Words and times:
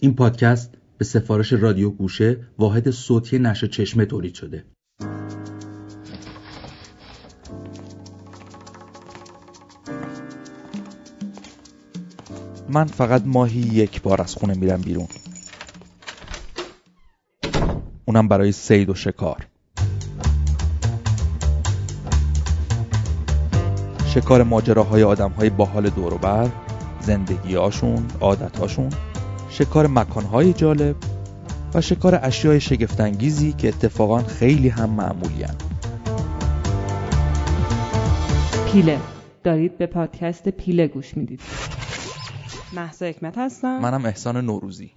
این 0.00 0.14
پادکست 0.14 0.74
به 0.98 1.04
سفارش 1.04 1.52
رادیو 1.52 1.90
گوشه 1.90 2.40
واحد 2.58 2.90
صوتی 2.90 3.38
نشر 3.38 3.66
چشمه 3.66 4.04
تولید 4.04 4.34
شده. 4.34 4.64
من 12.68 12.84
فقط 12.84 13.22
ماهی 13.26 13.60
یک 13.60 14.02
بار 14.02 14.22
از 14.22 14.34
خونه 14.34 14.54
میرم 14.54 14.80
بیرون. 14.80 15.06
اونم 18.04 18.28
برای 18.28 18.52
سید 18.52 18.90
و 18.90 18.94
شکار. 18.94 19.46
شکار 24.06 24.42
ماجراهای 24.42 25.02
آدمهای 25.02 25.50
باحال 25.50 25.90
دوروبر 25.90 26.48
زندگیهاشون 27.00 28.06
عادتهاشون. 28.20 28.90
شکار 29.58 29.86
مکانهای 29.86 30.52
جالب 30.52 30.96
و 31.74 31.80
شکار 31.80 32.18
اشیای 32.22 32.60
شگفتانگیزی 32.60 33.52
که 33.52 33.68
اتفاقا 33.68 34.18
خیلی 34.18 34.68
هم 34.68 34.90
معمولی 34.90 35.44
پیله. 38.72 39.00
دارید 39.44 39.78
به 39.78 39.86
پادکست 39.86 40.48
پیله 40.48 40.88
گوش 40.88 41.16
می‌دید. 41.16 41.40
محسا 42.72 43.06
حکمت 43.06 43.38
هستم. 43.38 43.80
منم 43.80 44.04
احسان 44.04 44.36
نوروزی. 44.44 44.90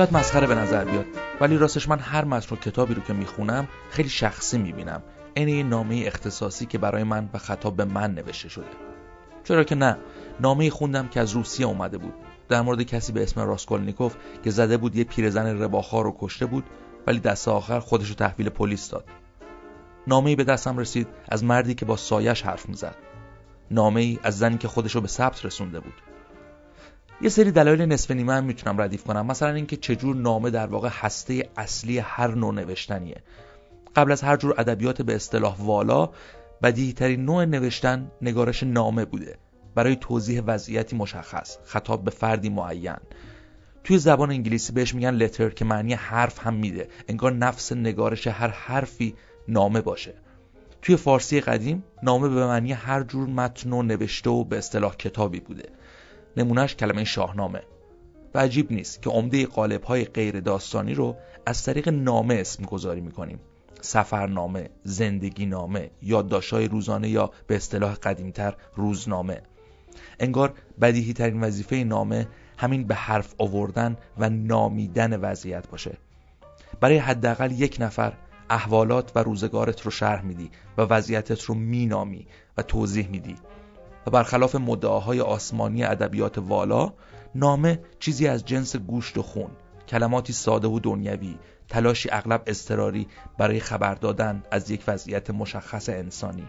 شاید 0.00 0.16
مسخره 0.16 0.46
به 0.46 0.54
نظر 0.54 0.84
بیاد. 0.84 1.06
ولی 1.40 1.56
راستش 1.56 1.88
من 1.88 1.98
هر 1.98 2.24
متن 2.24 2.54
و 2.54 2.58
کتابی 2.58 2.94
رو 2.94 3.02
که 3.02 3.12
می‌خونم 3.12 3.68
خیلی 3.90 4.08
شخصی 4.08 4.58
می‌بینم. 4.58 5.02
عین 5.36 5.48
یه 5.48 5.62
نامه 5.62 6.02
اختصاصی 6.06 6.66
که 6.66 6.78
برای 6.78 7.04
من 7.04 7.30
و 7.34 7.38
خطاب 7.38 7.76
به 7.76 7.84
من 7.84 8.14
نوشته 8.14 8.48
شده. 8.48 8.66
چرا 9.44 9.64
که 9.64 9.74
نه. 9.74 9.96
نامه 10.40 10.70
خوندم 10.70 11.08
که 11.08 11.20
از 11.20 11.32
روسیه 11.32 11.66
اومده 11.66 11.98
بود. 11.98 12.14
در 12.48 12.60
مورد 12.60 12.82
کسی 12.82 13.12
به 13.12 13.22
اسم 13.22 13.40
راسکولنیکوف 13.40 14.16
که 14.44 14.50
زده 14.50 14.76
بود 14.76 14.96
یه 14.96 15.04
پیرزن 15.04 15.62
رباخار 15.62 16.04
رو 16.04 16.16
کشته 16.20 16.46
بود 16.46 16.64
ولی 17.06 17.18
دست 17.18 17.48
آخر 17.48 17.80
خودش 17.80 18.08
رو 18.08 18.14
تحویل 18.14 18.48
پلیس 18.48 18.90
داد. 18.90 19.04
نامه 20.06 20.36
به 20.36 20.44
دستم 20.44 20.78
رسید 20.78 21.08
از 21.28 21.44
مردی 21.44 21.74
که 21.74 21.84
با 21.84 21.96
سایش 21.96 22.42
حرف 22.42 22.68
می‌زد. 22.68 22.96
نامه 23.70 24.00
ای 24.00 24.18
از 24.22 24.38
زنی 24.38 24.58
که 24.58 24.68
خودش 24.68 24.94
رو 24.94 25.00
به 25.00 25.08
ثبت 25.08 25.44
رسونده 25.44 25.80
بود. 25.80 25.94
یه 27.22 27.28
سری 27.28 27.50
دلایل 27.50 27.82
نصف 27.82 28.10
نیمه 28.10 28.32
هم 28.32 28.44
می‌تونم 28.44 28.80
ردیف 28.80 29.04
کنم. 29.04 29.26
مثلا 29.26 29.54
اینکه 29.54 29.76
چجور 29.76 30.16
نامه 30.16 30.50
در 30.50 30.66
واقع 30.66 30.88
هسته 30.92 31.48
اصلی 31.56 31.98
هر 31.98 32.34
نوع 32.34 32.54
نوشتنیه. 32.54 33.16
قبل 33.96 34.12
از 34.12 34.22
هر 34.22 34.36
جور 34.36 34.54
ادبیات 34.58 35.02
به 35.02 35.14
اصطلاح 35.14 35.56
والا 35.58 36.10
بدیهی 36.62 36.92
ترین 36.92 37.24
نوع 37.24 37.44
نوشتن 37.44 38.10
نگارش 38.22 38.62
نامه 38.62 39.04
بوده. 39.04 39.38
برای 39.74 39.96
توضیح 39.96 40.42
وضعیتی 40.46 40.96
مشخص 40.96 41.58
خطاب 41.64 42.04
به 42.04 42.10
فردی 42.10 42.48
معین. 42.48 42.96
توی 43.84 43.98
زبان 43.98 44.30
انگلیسی 44.30 44.72
بهش 44.72 44.94
میگن 44.94 45.10
لتر 45.10 45.50
که 45.50 45.64
معنی 45.64 45.94
حرف 45.94 46.46
هم 46.46 46.54
میده. 46.54 46.88
انگار 47.08 47.32
نفس 47.32 47.72
نگارش 47.72 48.26
هر 48.26 48.48
حرفی 48.48 49.14
نامه 49.48 49.80
باشه. 49.80 50.14
توی 50.82 50.96
فارسی 50.96 51.40
قدیم 51.40 51.84
نامه 52.02 52.28
به 52.28 52.46
معنی 52.46 52.72
هر 52.72 53.02
جور 53.02 53.28
متن 53.28 53.72
و 53.72 53.82
نوشته 53.82 54.30
و 54.30 54.44
به 54.44 54.58
اصطلاح 54.58 54.96
کتابی 54.96 55.40
بوده. 55.40 55.68
نمونهش 56.36 56.74
کلمه 56.74 57.04
شاهنامه. 57.04 57.62
و 58.34 58.38
عجیب 58.38 58.72
نیست 58.72 59.02
که 59.02 59.10
عمده 59.10 59.46
قالب 59.46 59.82
های 59.82 60.04
غیر 60.04 60.40
داستانی 60.40 60.94
رو 60.94 61.16
از 61.46 61.64
طریق 61.64 61.88
نامه 61.88 62.34
اسم 62.34 62.64
گذاری 62.64 63.00
می‌کنیم. 63.00 63.40
سفرنامه، 63.80 64.70
زندگی 64.84 65.46
نامه، 65.46 65.90
یادداشت‌های 66.02 66.68
روزانه 66.68 67.08
یا 67.08 67.30
به 67.46 67.56
اصطلاح 67.56 67.94
قدیمتر 67.94 68.54
روزنامه. 68.76 69.42
انگار 70.20 70.54
بدیهی 70.80 71.12
ترین 71.12 71.40
وظیفه 71.40 71.76
نامه 71.76 72.28
همین 72.58 72.86
به 72.86 72.94
حرف 72.94 73.34
آوردن 73.38 73.96
و 74.18 74.30
نامیدن 74.30 75.20
وضعیت 75.20 75.68
باشه. 75.68 75.98
برای 76.80 76.98
حداقل 76.98 77.52
یک 77.52 77.76
نفر 77.80 78.12
احوالات 78.50 79.12
و 79.14 79.18
روزگارت 79.18 79.80
رو 79.80 79.90
شرح 79.90 80.24
میدی 80.24 80.50
و 80.78 80.82
وضعیتت 80.82 81.42
رو 81.42 81.54
مینامی 81.54 82.26
و 82.56 82.62
توضیح 82.62 83.08
میدی. 83.08 83.36
برخلاف 84.10 84.54
مدعاهای 84.54 85.20
آسمانی 85.20 85.84
ادبیات 85.84 86.38
والا 86.38 86.92
نامه 87.34 87.80
چیزی 87.98 88.28
از 88.28 88.44
جنس 88.44 88.76
گوشت 88.76 89.18
و 89.18 89.22
خون 89.22 89.50
کلماتی 89.88 90.32
ساده 90.32 90.68
و 90.68 90.80
دنیوی 90.80 91.38
تلاشی 91.68 92.08
اغلب 92.12 92.42
اضطراری 92.46 93.08
برای 93.38 93.60
خبر 93.60 93.94
دادن 93.94 94.42
از 94.50 94.70
یک 94.70 94.84
وضعیت 94.88 95.30
مشخص 95.30 95.88
انسانی. 95.88 96.48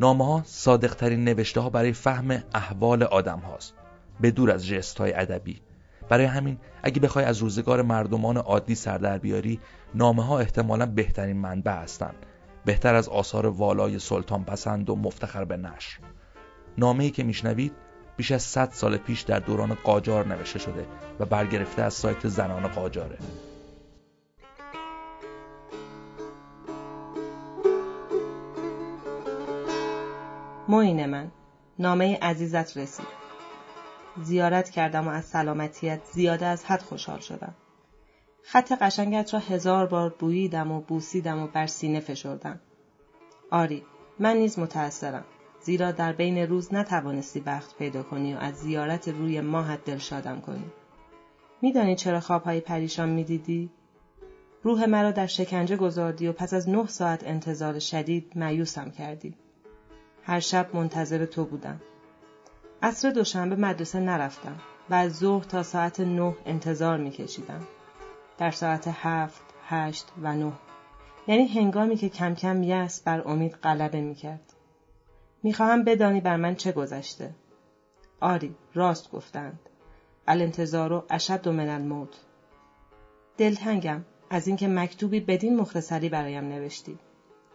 نامه 0.00 0.26
ها 0.26 0.42
ترین 0.76 1.24
نوشته 1.24 1.60
ها 1.60 1.70
برای 1.70 1.92
فهم 1.92 2.42
احوال 2.54 3.02
آدم 3.02 3.38
هاست 3.38 3.74
به 4.20 4.30
دور 4.30 4.50
از 4.50 4.66
جست 4.66 4.98
های 4.98 5.12
ادبی. 5.12 5.60
برای 6.08 6.24
همین 6.24 6.58
اگه 6.82 7.00
بخوای 7.00 7.24
از 7.24 7.38
روزگار 7.38 7.82
مردمان 7.82 8.36
عادی 8.36 8.74
سر 8.74 8.98
در 8.98 9.18
بیاری 9.18 9.60
نامه 9.94 10.24
ها 10.24 10.38
احتمالا 10.38 10.86
بهترین 10.86 11.36
منبع 11.36 11.72
هستند 11.72 12.26
بهتر 12.64 12.94
از 12.94 13.08
آثار 13.08 13.46
والای 13.46 13.98
سلطان 13.98 14.44
پسند 14.44 14.90
و 14.90 14.96
مفتخر 14.96 15.44
به 15.44 15.56
نشر. 15.56 15.98
نامه 16.78 17.04
ای 17.04 17.10
که 17.10 17.22
میشنوید 17.22 17.72
بیش 18.16 18.32
از 18.32 18.42
100 18.42 18.70
سال 18.72 18.96
پیش 18.96 19.20
در 19.20 19.38
دوران 19.38 19.74
قاجار 19.74 20.26
نوشته 20.26 20.58
شده 20.58 20.86
و 21.20 21.24
برگرفته 21.24 21.82
از 21.82 21.94
سایت 21.94 22.28
زنان 22.28 22.68
قاجاره. 22.68 23.18
معین 30.68 31.06
من 31.06 31.30
نامه 31.78 32.18
عزیزت 32.22 32.76
رسید. 32.76 33.06
زیارت 34.22 34.70
کردم 34.70 35.08
و 35.08 35.10
از 35.10 35.24
سلامتیت 35.24 36.00
زیاده 36.12 36.46
از 36.46 36.64
حد 36.64 36.82
خوشحال 36.82 37.20
شدم. 37.20 37.54
خط 38.42 38.72
قشنگت 38.72 39.34
را 39.34 39.40
هزار 39.40 39.86
بار 39.86 40.14
بوییدم 40.18 40.72
و 40.72 40.80
بوسیدم 40.80 41.42
و 41.42 41.46
بر 41.46 41.66
سینه 41.66 42.00
فشردم. 42.00 42.60
آری 43.50 43.84
من 44.18 44.36
نیز 44.36 44.58
متأثرم. 44.58 45.24
زیرا 45.62 45.92
در 45.92 46.12
بین 46.12 46.38
روز 46.38 46.74
نتوانستی 46.74 47.40
وقت 47.40 47.76
پیدا 47.78 48.02
کنی 48.02 48.34
و 48.34 48.38
از 48.38 48.54
زیارت 48.54 49.08
روی 49.08 49.40
ماهت 49.40 49.84
دلشادم 49.84 50.40
کنی. 50.40 50.64
میدانی 51.62 51.96
چرا 51.96 52.20
خوابهای 52.20 52.60
پریشان 52.60 53.08
می‌دیدی؟ 53.08 53.70
روح 54.62 54.86
مرا 54.86 55.10
در 55.10 55.26
شکنجه 55.26 55.76
گذاردی 55.76 56.28
و 56.28 56.32
پس 56.32 56.54
از 56.54 56.68
نه 56.68 56.86
ساعت 56.86 57.26
انتظار 57.26 57.78
شدید 57.78 58.32
مایوسم 58.36 58.90
کردی. 58.90 59.34
هر 60.22 60.40
شب 60.40 60.76
منتظر 60.76 61.26
تو 61.26 61.44
بودم. 61.44 61.80
عصر 62.82 63.10
دوشنبه 63.10 63.56
مدرسه 63.56 64.00
نرفتم 64.00 64.56
و 64.90 64.94
از 64.94 65.16
ظهر 65.16 65.44
تا 65.44 65.62
ساعت 65.62 66.00
نه 66.00 66.34
انتظار 66.46 66.98
میکشیدم. 66.98 67.66
در 68.38 68.50
ساعت 68.50 68.88
هفت 68.88 69.42
هشت 69.68 70.08
و 70.22 70.34
نه. 70.34 70.52
یعنی 71.28 71.46
هنگامی 71.46 71.96
که 71.96 72.08
کم 72.08 72.34
کم 72.34 72.62
یأس 72.62 73.02
بر 73.02 73.28
امید 73.28 73.52
غلبه 73.52 74.00
می‌کرد. 74.00 74.49
می‌خواهم 75.42 75.84
بدانی 75.84 76.20
بر 76.20 76.36
من 76.36 76.54
چه 76.54 76.72
گذشته. 76.72 77.30
آری 78.20 78.54
راست 78.74 79.10
گفتند. 79.10 79.58
الانتظار 80.26 81.06
اشد 81.10 81.48
من 81.48 81.68
الموت. 81.68 82.16
دلتنگم 83.38 84.04
از 84.30 84.46
اینکه 84.46 84.68
مکتوبی 84.68 85.20
بدین 85.20 85.56
مختصری 85.56 86.08
برایم 86.08 86.44
نوشتی. 86.44 86.98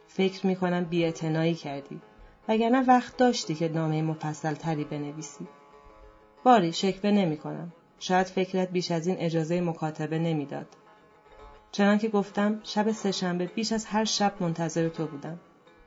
فکر 0.07 0.47
می‌کنم 0.47 0.84
بیاعتنایی 0.84 1.53
کردی 1.53 2.01
وگرنه 2.47 2.85
وقت 2.85 3.18
داشتی 3.18 3.56
که 3.56 3.68
نامه 3.69 4.02
مفصل 4.02 4.53
تری 4.53 4.84
بنویسی. 4.84 5.47
باری 6.44 6.73
شکوه 6.73 7.12
نمی 7.12 7.38
کنم. 7.38 7.73
شاید 8.00 8.28
فکرت 8.28 8.72
بیش 8.72 8.91
از 8.91 9.07
این 9.07 9.17
اجازه 9.19 9.62
مکاتبه 9.62 10.19
نمی‌داد. 10.19 10.67
چنانکه 11.72 12.09
گفتم 12.09 12.59
شب 12.64 12.91
سهشنبه 12.91 13.46
بیش 13.46 13.72
از 13.72 13.85
هر 13.85 14.05
شب 14.05 14.34
منتظر 14.40 14.90
تو 14.90 15.08
بودم. 15.08 15.40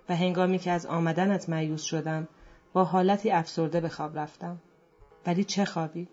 و 0.08 0.16
هنگامی 0.16 0.58
که 0.58 0.70
از 0.70 0.86
آمدنت 0.86 1.48
مایوس 1.48 1.82
شدم 1.82 2.28
با 2.72 2.84
حالتی 2.84 3.30
افسرده 3.30 3.80
به 3.80 3.88
خواب 3.88 4.18
رفتم. 4.18 4.58
ولی 5.26 5.44
چه 5.44 5.64
خوابی؟ 5.64 6.08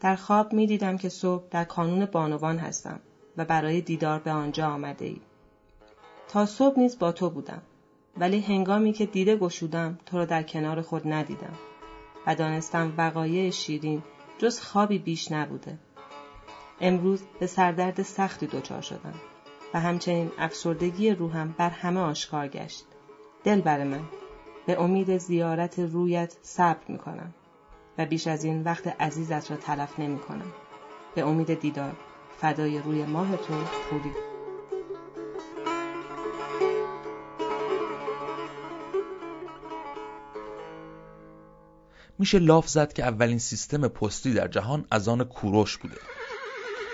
در 0.00 0.16
خواب 0.16 0.52
می 0.52 0.66
دیدم 0.66 0.96
که 0.96 1.08
صبح 1.08 1.44
در 1.50 1.64
کانون 1.64 2.06
بانوان 2.06 2.58
هستم 2.58 3.00
و 3.36 3.44
برای 3.44 3.80
دیدار 3.80 4.18
به 4.18 4.30
آنجا 4.30 4.66
آمده 4.66 5.04
ای. 5.04 5.20
تا 6.28 6.46
صبح 6.46 6.78
نیز 6.78 6.98
با 6.98 7.12
تو 7.12 7.30
بودم 7.30 7.62
ولی 8.16 8.40
هنگامی 8.40 8.92
که 8.92 9.06
دیده 9.06 9.36
گشودم 9.36 9.98
تو 10.06 10.18
را 10.18 10.24
در 10.24 10.42
کنار 10.42 10.82
خود 10.82 11.02
ندیدم 11.12 11.54
و 12.26 12.34
دانستم 12.34 12.94
وقایع 12.96 13.50
شیرین 13.50 14.02
جز 14.38 14.60
خوابی 14.60 14.98
بیش 14.98 15.32
نبوده. 15.32 15.78
امروز 16.80 17.22
به 17.40 17.46
سردرد 17.46 18.02
سختی 18.02 18.46
دچار 18.46 18.80
شدم 18.80 19.14
و 19.74 19.80
همچنین 19.80 20.30
افسردگی 20.38 21.10
روحم 21.10 21.54
بر 21.58 21.70
همه 21.70 22.00
آشکار 22.00 22.48
گشت. 22.48 22.84
دل 23.44 23.60
بر 23.60 23.84
من. 23.84 24.02
به 24.66 24.80
امید 24.80 25.18
زیارت 25.18 25.78
رویت 25.78 26.36
صبر 26.42 26.84
می 26.88 26.98
کنم 26.98 27.34
و 27.98 28.06
بیش 28.06 28.26
از 28.26 28.44
این 28.44 28.62
وقت 28.62 28.86
عزیزت 28.86 29.50
را 29.50 29.56
تلف 29.56 29.98
نمی 29.98 30.18
کنم 30.18 30.52
به 31.14 31.26
امید 31.26 31.60
دیدار 31.60 31.92
فدای 32.40 32.78
روی 32.78 33.04
ماه 33.04 33.36
تو 33.36 33.54
پولی. 33.90 34.12
میشه 42.18 42.38
لاف 42.38 42.68
زد 42.68 42.92
که 42.92 43.02
اولین 43.02 43.38
سیستم 43.38 43.88
پستی 43.88 44.34
در 44.34 44.48
جهان 44.48 44.86
از 44.90 45.08
آن 45.08 45.24
کوروش 45.24 45.76
بوده. 45.76 45.96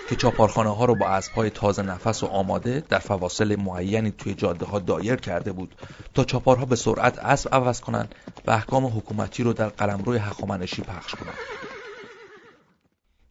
که 0.09 0.15
چاپارخانه 0.15 0.75
ها 0.75 0.85
رو 0.85 0.95
با 0.95 1.07
اسبهای 1.07 1.49
تازه 1.49 1.81
نفس 1.81 2.23
و 2.23 2.25
آماده 2.25 2.83
در 2.89 2.99
فواصل 2.99 3.55
معینی 3.55 4.11
توی 4.11 4.33
جاده 4.33 4.65
ها 4.65 4.79
دایر 4.79 5.15
کرده 5.15 5.51
بود 5.51 5.75
تا 6.13 6.23
چاپارها 6.23 6.65
به 6.65 6.75
سرعت 6.75 7.19
اسب 7.19 7.55
عوض 7.55 7.81
کنند 7.81 8.15
و 8.47 8.51
احکام 8.51 8.85
حکومتی 8.85 9.43
رو 9.43 9.53
در 9.53 9.69
قلمروی 9.69 10.17
هخامنشی 10.17 10.81
پخش 10.81 11.15
کنند. 11.15 11.37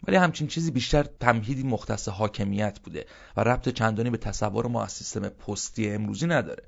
ولی 0.06 0.17
همچین 0.17 0.47
چیزی 0.47 0.71
بیشتر 0.71 1.03
تمهیدی 1.21 1.62
مختص 1.62 2.09
حاکمیت 2.09 2.81
بوده 2.81 3.06
و 3.37 3.41
ربط 3.41 3.69
چندانی 3.69 4.11
به 4.11 4.19
تصور 4.19 4.67
ما 4.67 4.85
از 4.85 4.93
سیستم 4.93 5.29
پستی 5.29 5.91
امروزی 5.91 6.26
نداره. 6.26 6.62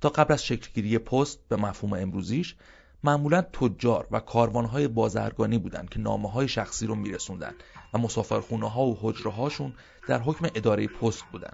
تا 0.00 0.08
قبل 0.08 0.34
از 0.34 0.44
شکلگیری 0.44 0.98
پست 0.98 1.38
به 1.48 1.56
مفهوم 1.56 1.92
امروزیش 1.92 2.56
معمولا 3.04 3.42
تجار 3.42 4.06
و 4.10 4.20
کاروانهای 4.20 4.88
بازرگانی 4.88 5.58
بودند 5.58 5.88
که 5.88 6.00
نامه 6.00 6.30
های 6.30 6.48
شخصی 6.48 6.86
رو 6.86 6.94
میرسوندن 6.94 7.54
و 7.94 7.98
مسافرخونه 7.98 8.70
ها 8.70 8.82
و 8.82 8.98
حجره 9.00 9.32
هاشون 9.32 9.72
در 10.08 10.18
حکم 10.18 10.46
اداره 10.54 10.86
پست 10.86 11.24
بودن. 11.32 11.52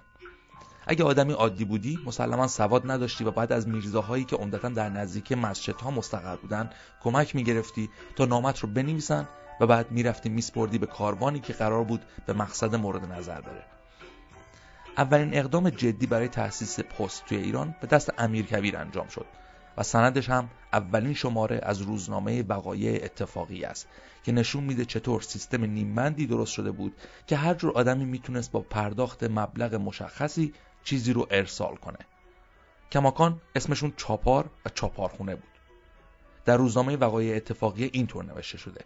اگه 0.87 1.03
آدمی 1.03 1.33
عادی 1.33 1.65
بودی 1.65 1.99
مسلما 2.05 2.47
سواد 2.47 2.91
نداشتی 2.91 3.23
و 3.23 3.31
بعد 3.31 3.51
از 3.51 3.67
میرزاهایی 3.67 4.23
که 4.23 4.35
عمدتا 4.35 4.69
در 4.69 4.89
نزدیک 4.89 5.31
مسجدها 5.31 5.91
مستقر 5.91 6.35
بودن 6.35 6.69
کمک 7.03 7.35
می‌گرفتی 7.35 7.89
تا 8.15 8.25
نامت 8.25 8.59
رو 8.59 8.69
بنویسن 8.69 9.27
و 9.59 9.67
بعد 9.67 9.91
می‌رفتی 9.91 10.29
میسپردی 10.29 10.77
به 10.77 10.85
کاروانی 10.85 11.39
که 11.39 11.53
قرار 11.53 11.83
بود 11.83 12.01
به 12.25 12.33
مقصد 12.33 12.75
مورد 12.75 13.11
نظر 13.11 13.41
بره. 13.41 13.65
اولین 14.97 15.37
اقدام 15.37 15.69
جدی 15.69 16.07
برای 16.07 16.27
تأسیس 16.27 16.79
پست 16.79 17.25
توی 17.25 17.37
ایران 17.37 17.75
به 17.81 17.87
دست 17.87 18.13
امیر 18.17 18.45
کبیر 18.45 18.77
انجام 18.77 19.07
شد. 19.07 19.25
و 19.77 19.83
سندش 19.83 20.29
هم 20.29 20.49
اولین 20.73 21.13
شماره 21.13 21.59
از 21.63 21.81
روزنامه 21.81 22.43
وقایع 22.43 23.03
اتفاقی 23.03 23.63
است 23.63 23.87
که 24.23 24.31
نشون 24.31 24.63
میده 24.63 24.85
چطور 24.85 25.21
سیستم 25.21 25.65
نیممندی 25.65 26.27
درست 26.27 26.53
شده 26.53 26.71
بود 26.71 26.95
که 27.27 27.35
هر 27.35 27.53
جور 27.53 27.71
آدمی 27.71 28.05
می‌تونست 28.05 28.51
با 28.51 28.59
پرداخت 28.59 29.23
مبلغ 29.23 29.75
مشخصی 29.75 30.53
چیزی 30.83 31.13
رو 31.13 31.27
ارسال 31.31 31.75
کنه. 31.75 31.97
کماکان 32.91 33.41
اسمشون 33.55 33.93
چاپار 33.97 34.49
و 34.65 34.69
چاپارخونه 34.69 35.35
بود. 35.35 35.43
در 36.45 36.57
روزنامه 36.57 36.97
وقایع 36.97 37.35
اتفاقی 37.35 37.89
اینطور 37.93 38.25
نوشته 38.25 38.57
شده. 38.57 38.81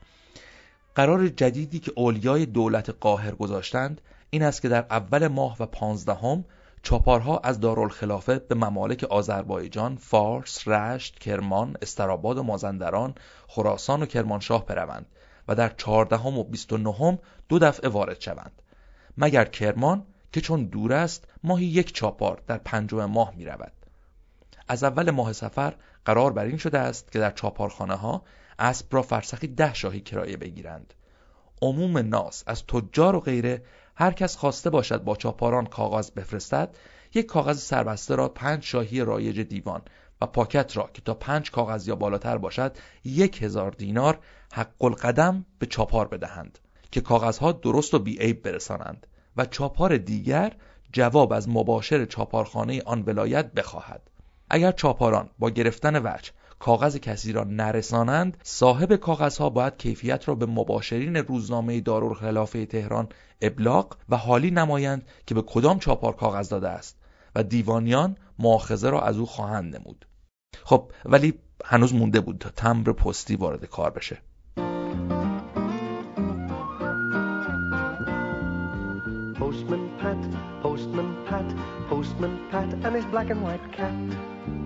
قرار 0.96 1.28
جدیدی 1.28 1.80
که 1.80 1.92
اولیای 1.96 2.46
دولت 2.46 2.90
قاهر 2.90 3.32
گذاشتند 3.32 4.02
این 4.30 4.44
است 4.44 4.62
که 4.62 4.70
در 4.70 4.86
اول 4.90 5.28
ماه 5.28 5.58
و 5.60 5.66
پانزدهم 5.66 6.46
چاپارها 6.84 7.38
از 7.38 7.60
دارالخلافه 7.60 8.40
به 8.40 8.56
ممالک 8.56 9.04
آذربایجان، 9.04 9.96
فارس، 9.96 10.68
رشت، 10.68 11.20
کرمان، 11.20 11.78
استراباد 11.82 12.38
و 12.38 12.44
مازندران، 12.44 13.16
خراسان 13.48 14.04
و 14.04 14.06
کرمانشاه 14.06 14.66
بروند 14.66 15.06
و 15.48 15.56
در 15.56 15.70
چهاردهم 15.70 16.38
و 16.38 16.44
بیست 16.44 16.74
و 16.74 16.78
نهم 16.78 17.20
دو 17.50 17.60
دفعه 17.60 17.90
وارد 17.90 18.22
شوند 18.22 18.62
مگر 19.18 19.46
کرمان 19.46 20.06
که 20.32 20.42
چون 20.42 20.66
دور 20.66 20.94
است 20.94 21.28
ماهی 21.44 21.66
یک 21.66 21.94
چاپار 21.94 22.42
در 22.48 22.58
پنجم 22.58 23.06
ماه 23.06 23.34
می 23.36 23.46
رود. 23.46 23.72
از 24.68 24.84
اول 24.84 25.12
ماه 25.12 25.34
سفر 25.34 25.74
قرار 26.06 26.34
بر 26.34 26.46
این 26.46 26.58
شده 26.58 26.80
است 26.80 27.12
که 27.12 27.20
در 27.20 27.32
چاپارخانه 27.32 27.96
ها 27.96 28.24
اسب 28.60 28.96
را 28.96 29.02
فرسخی 29.02 29.48
ده 29.48 29.74
شاهی 29.74 30.02
کرایه 30.02 30.38
بگیرند 30.38 30.94
عموم 31.62 31.98
ناس 31.98 32.44
از 32.48 32.66
تجار 32.66 33.16
و 33.16 33.20
غیره 33.20 33.64
هر 34.00 34.12
کس 34.12 34.36
خواسته 34.36 34.70
باشد 34.70 35.04
با 35.04 35.16
چاپاران 35.16 35.66
کاغذ 35.66 36.12
بفرستد 36.12 36.78
یک 37.14 37.26
کاغذ 37.26 37.60
سربسته 37.60 38.16
را 38.16 38.30
پنج 38.30 38.64
شاهی 38.64 39.02
رایج 39.02 39.40
دیوان 39.40 39.82
و 40.22 40.26
پاکت 40.26 40.78
را 40.78 40.90
که 40.94 41.02
تا 41.02 41.14
پنج 41.14 41.52
کاغذ 41.52 41.88
یا 41.88 41.96
بالاتر 41.96 42.38
باشد 42.38 42.78
یک 43.04 43.44
هزار 43.44 43.72
دینار 43.72 44.20
حق 44.54 44.84
القدم 44.84 45.46
به 45.60 45.66
چاپار 45.66 46.08
بدهند 46.08 46.60
که 46.92 47.02
کاغذها 47.02 47.52
درست 47.52 47.94
و 47.94 48.00
بیعیب 48.00 48.44
برسانند 48.44 49.08
و 49.38 49.46
چاپار 49.46 49.98
دیگر 49.98 50.56
جواب 50.94 51.34
از 51.34 51.50
مباشر 51.50 52.06
چاپارخانه 52.06 52.82
آن 52.86 53.04
ولایت 53.08 53.54
بخواهد. 53.54 54.10
اگر 54.50 54.72
چاپاران 54.72 55.30
با 55.40 55.50
گرفتن 55.50 55.96
وجه 55.96 56.32
کاغذ 56.60 56.98
کسی 56.98 57.32
را 57.32 57.44
نرسانند 57.44 58.38
صاحب 58.44 58.96
کاغذها 58.96 59.50
باید 59.50 59.78
کیفیت 59.78 60.28
را 60.28 60.36
به 60.36 60.46
مباشرین 60.46 61.16
روزنامه 61.16 61.82
دارالخلافه 61.82 62.66
تهران 62.66 63.08
ابلاغ 63.42 63.96
و 64.10 64.18
حالی 64.18 64.52
نمایند 64.52 65.08
که 65.26 65.36
به 65.36 65.42
کدام 65.42 65.80
چاپار 65.80 66.16
کاغذ 66.16 66.50
داده 66.50 66.70
است 66.70 66.98
و 67.36 67.44
دیوانیان 67.44 68.18
مؤاخذه 68.40 68.90
را 68.90 69.02
از 69.02 69.18
او 69.18 69.26
خواهند 69.26 69.76
نمود 69.76 70.06
خب 70.64 70.92
ولی 71.06 71.34
هنوز 71.66 71.94
مونده 71.94 72.22
بود 72.22 72.38
تا 72.38 72.50
تمبر 72.50 72.92
پستی 72.92 73.36
وارد 73.36 73.66
کار 73.66 73.92
بشه 73.92 74.22
Postman 79.40 79.86
Pat, 80.00 80.22
Postman 80.64 81.10
Pat, 81.28 81.48
Postman 81.90 82.34
Pat 82.52 82.70
and 82.86 82.96
his 82.96 83.06
black 83.06 83.30
and 83.30 83.42
white 83.42 83.66
cat. 83.72 84.59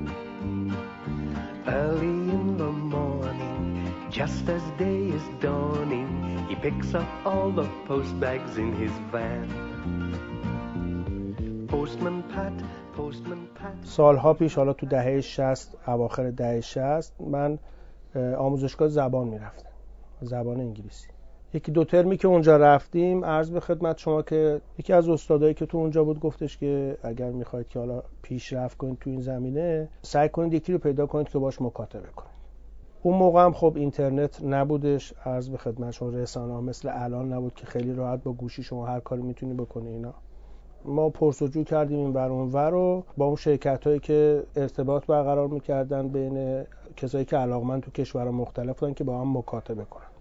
Early 1.66 2.08
in 2.08 2.58
the 2.58 2.72
morning, 2.72 3.94
just 4.10 4.50
as 4.50 4.62
day 4.78 5.08
is 5.08 5.24
dawning, 5.40 6.46
he 6.50 6.56
picks 6.56 6.94
up 6.94 7.08
all 7.26 7.52
the 7.52 7.64
post 7.88 8.20
bags 8.20 8.58
in 8.58 8.74
his 8.76 8.92
van. 9.12 9.48
Postman 11.68 12.24
Pat, 12.24 12.54
Postman 12.98 13.48
Pat. 13.56 13.86
سالها 13.86 14.34
پیش 14.34 14.56
حالا 14.56 14.74
تو 14.74 14.86
دهه 14.86 15.22
60 15.22 15.78
اواخر 15.88 16.32
دهه 16.32 16.62
60 16.62 17.14
من 17.22 17.60
آموزشگاه 18.38 18.88
زبان 18.88 19.28
می‌رفتم 19.28 19.70
زبان 20.22 20.60
انگلیسی 20.60 21.08
یکی 21.56 21.72
دو 21.72 21.84
ترمی 21.84 22.18
که 22.18 22.28
اونجا 22.28 22.58
رفتیم 22.58 23.26
عرض 23.26 23.52
به 23.52 23.60
خدمت 23.60 23.98
شما 23.98 24.22
که 24.22 24.62
یکی 24.80 24.94
از 24.94 25.10
استادایی 25.10 25.54
که 25.54 25.66
تو 25.66 25.78
اونجا 25.78 26.04
بود 26.04 26.20
گفتش 26.20 26.58
که 26.58 26.98
اگر 27.04 27.30
می‌خواید 27.30 27.68
که 27.68 27.80
حالا 27.80 28.04
پیشرفت 28.22 28.78
کنید 28.78 28.98
تو 29.00 29.10
این 29.10 29.22
زمینه 29.22 29.90
سعی 30.02 30.30
کنید 30.30 30.54
یکی 30.54 30.74
رو 30.74 30.80
پیدا 30.80 31.06
کنید 31.06 31.30
که 31.30 31.40
باش 31.40 31.62
مکاتبه 31.62 32.08
کنید. 32.16 32.34
اون 33.04 33.18
موقع 33.18 33.46
هم 33.46 33.54
خب 33.54 33.74
اینترنت 33.76 34.44
نبودش 34.44 35.14
عرض 35.26 35.50
به 35.50 35.58
خدمت 35.58 35.92
شما 35.92 36.10
رسانه 36.10 36.60
مثل 36.60 36.90
الان 36.94 37.34
نبود 37.34 37.54
که 37.54 37.66
خیلی 37.66 37.94
راحت 37.94 38.24
با 38.24 38.34
گوشی 38.34 38.64
شما 38.64 38.86
هر 38.86 39.00
کاری 39.00 39.22
می‌تونی 39.22 39.54
بکنی 39.54 39.90
اینا. 39.90 40.14
ما 40.86 41.10
پرسجو 41.10 41.64
کردیم 41.64 42.00
این 42.00 42.14
بر 42.14 42.30
اون 42.30 42.52
رو 42.52 43.04
با 43.18 43.26
اون 43.26 43.36
شرکت 43.36 43.88
هایی 43.88 44.00
که 44.00 44.44
ارتباط 44.56 45.06
برقرار 45.06 45.48
می‌کردن 45.48 46.08
بین 46.08 46.64
کسایی 46.98 47.26
که 47.26 47.38
علاقمند 47.38 47.82
تو 47.82 47.92
کشور 47.92 48.30
مختلف 48.30 48.80
بودن 48.80 48.94
که 48.94 49.04
با 49.04 49.22
هم 49.22 49.38
مکاتبه 49.38 49.86
کنن. 49.86 50.13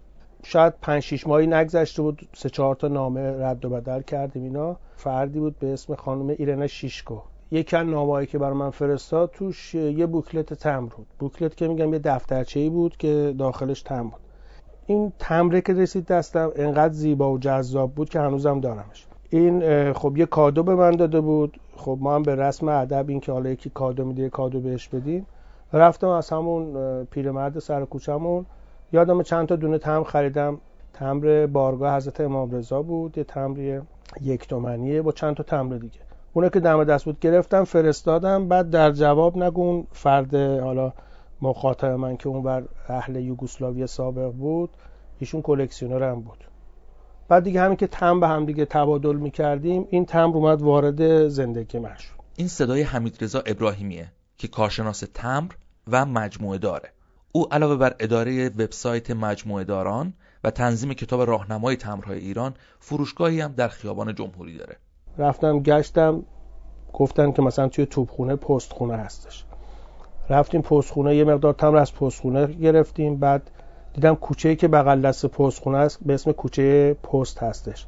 شاید 0.43 0.73
5 0.81 1.03
6 1.03 1.27
ماهی 1.27 1.47
نگذشته 1.47 2.01
بود 2.01 2.27
سه 2.33 2.49
چهار 2.49 2.75
تا 2.75 2.87
نامه 2.87 3.45
رد 3.45 3.65
و 3.65 3.69
بدل 3.69 4.01
کردیم 4.01 4.43
اینا. 4.43 4.77
فردی 4.95 5.39
بود 5.39 5.59
به 5.59 5.73
اسم 5.73 5.95
خانم 5.95 6.29
ایرنا 6.29 6.67
شیشکو. 6.67 7.19
یکی 7.51 7.75
از 7.75 7.87
نامه‌ای 7.87 8.25
که 8.25 8.37
برای 8.37 8.53
من 8.53 8.69
فرستاد 8.69 9.31
توش 9.31 9.75
یه 9.75 10.05
بوکلت 10.05 10.53
تمر 10.53 10.89
بود. 10.97 11.07
بوکلت 11.19 11.55
که 11.55 11.67
میگم 11.67 11.93
یه 11.93 11.99
دفترچه 11.99 12.59
ای 12.59 12.69
بود 12.69 12.97
که 12.97 13.35
داخلش 13.37 13.81
تمر 13.81 14.09
بود. 14.09 14.19
این 14.85 15.13
تمره 15.19 15.61
که 15.61 15.73
رسید 15.73 16.05
دستم 16.05 16.51
انقدر 16.55 16.93
زیبا 16.93 17.31
و 17.31 17.37
جذاب 17.37 17.91
بود 17.91 18.09
که 18.09 18.19
هنوزم 18.19 18.59
دارمش. 18.59 19.07
این 19.29 19.93
خب 19.93 20.17
یه 20.17 20.25
کادو 20.25 20.63
به 20.63 20.75
من 20.75 20.91
داده 20.91 21.21
بود. 21.21 21.59
خب 21.75 21.97
ما 22.01 22.15
هم 22.15 22.23
به 22.23 22.35
رسم 22.35 22.67
ادب 22.67 23.09
این 23.09 23.19
که 23.19 23.31
حالا 23.31 23.49
یکی 23.49 23.69
کادو 23.69 24.05
میده 24.05 24.29
کادو 24.29 24.59
بهش 24.59 24.87
بدیم. 24.87 25.25
رفتم 25.73 26.07
از 26.07 26.29
همون 26.29 27.03
پیرمرد 27.05 27.59
سر 27.59 27.85
کوچمون 27.85 28.45
یادم 28.93 29.23
چند 29.23 29.47
تا 29.47 29.55
دونه 29.55 29.77
تمر 29.77 30.03
خریدم. 30.03 30.57
تمر 30.93 31.47
بارگاه 31.47 31.95
حضرت 31.95 32.21
امام 32.21 32.51
رضا 32.51 32.81
بود 32.81 33.17
یه 33.17 33.23
تمر 33.23 33.81
یک 34.21 34.47
تومنیه 34.47 35.01
با 35.01 35.11
چند 35.11 35.35
تا 35.35 35.43
تمر 35.43 35.77
دیگه. 35.77 35.99
اونه 36.33 36.49
که 36.49 36.59
دم 36.59 36.83
دست 36.83 37.05
بود 37.05 37.19
گرفتم 37.19 37.63
فرستادم. 37.63 38.47
بعد 38.47 38.69
در 38.69 38.91
جواب 38.91 39.37
نگون 39.37 39.87
فرد 39.91 40.35
حالا 40.35 40.93
مخاطب 41.41 41.91
من 41.91 42.17
که 42.17 42.27
اون 42.29 42.43
بر 42.43 42.63
اهل 42.89 43.15
یوگسلاوی 43.15 43.87
سابق 43.87 44.31
بود 44.31 44.69
ایشون 45.19 45.41
کلکسیونر 45.41 46.11
هم 46.11 46.21
بود. 46.21 46.43
بعد 47.27 47.43
دیگه 47.43 47.61
همین 47.61 47.77
که 47.77 47.87
تمر 47.87 48.19
به 48.19 48.27
هم 48.27 48.45
دیگه 48.45 48.65
تبادل 48.65 49.15
می‌کردیم 49.15 49.87
این 49.89 50.05
تمر 50.05 50.35
اومد 50.35 50.61
وارد 50.61 51.27
زندگی 51.27 51.79
من 51.79 51.95
شد. 51.97 52.13
این 52.35 52.47
صدای 52.47 52.81
حمید 52.81 53.17
رضا 53.21 53.43
ابراهیمیه 53.45 54.07
که 54.37 54.47
کارشناس 54.47 55.03
تمر 55.13 55.51
و 55.91 56.05
مجموعه 56.05 56.57
داره. 56.57 56.92
او 57.35 57.47
علاوه 57.53 57.75
بر 57.75 57.95
اداره 57.99 58.49
وبسایت 58.49 59.11
مجموعه 59.11 59.63
داران 59.63 60.13
و 60.43 60.51
تنظیم 60.51 60.93
کتاب 60.93 61.21
راهنمای 61.21 61.75
تمرهای 61.75 62.19
ایران 62.19 62.53
فروشگاهی 62.79 63.41
هم 63.41 63.51
در 63.51 63.67
خیابان 63.67 64.15
جمهوری 64.15 64.57
داره. 64.57 64.75
رفتم 65.17 65.59
گشتم 65.59 66.23
گفتن 66.93 67.31
که 67.31 67.41
مثلا 67.41 67.67
توی 67.67 67.85
توپخونه 67.85 68.35
پستخونه 68.35 68.97
هستش. 68.97 69.45
رفتیم 70.29 70.61
پستخونه 70.61 71.15
یه 71.15 71.23
مقدار 71.23 71.53
تمر 71.53 71.77
از 71.77 71.93
پستخونه 71.93 72.47
گرفتیم. 72.47 73.17
بعد 73.17 73.51
دیدم 73.93 74.15
کوچه 74.15 74.55
که 74.55 74.67
بغل 74.67 75.01
دست 75.01 75.25
پستخونه 75.25 75.77
است 75.77 75.99
به 76.05 76.13
اسم 76.13 76.31
کوچه 76.31 76.93
پست 76.93 77.43
هستش. 77.43 77.87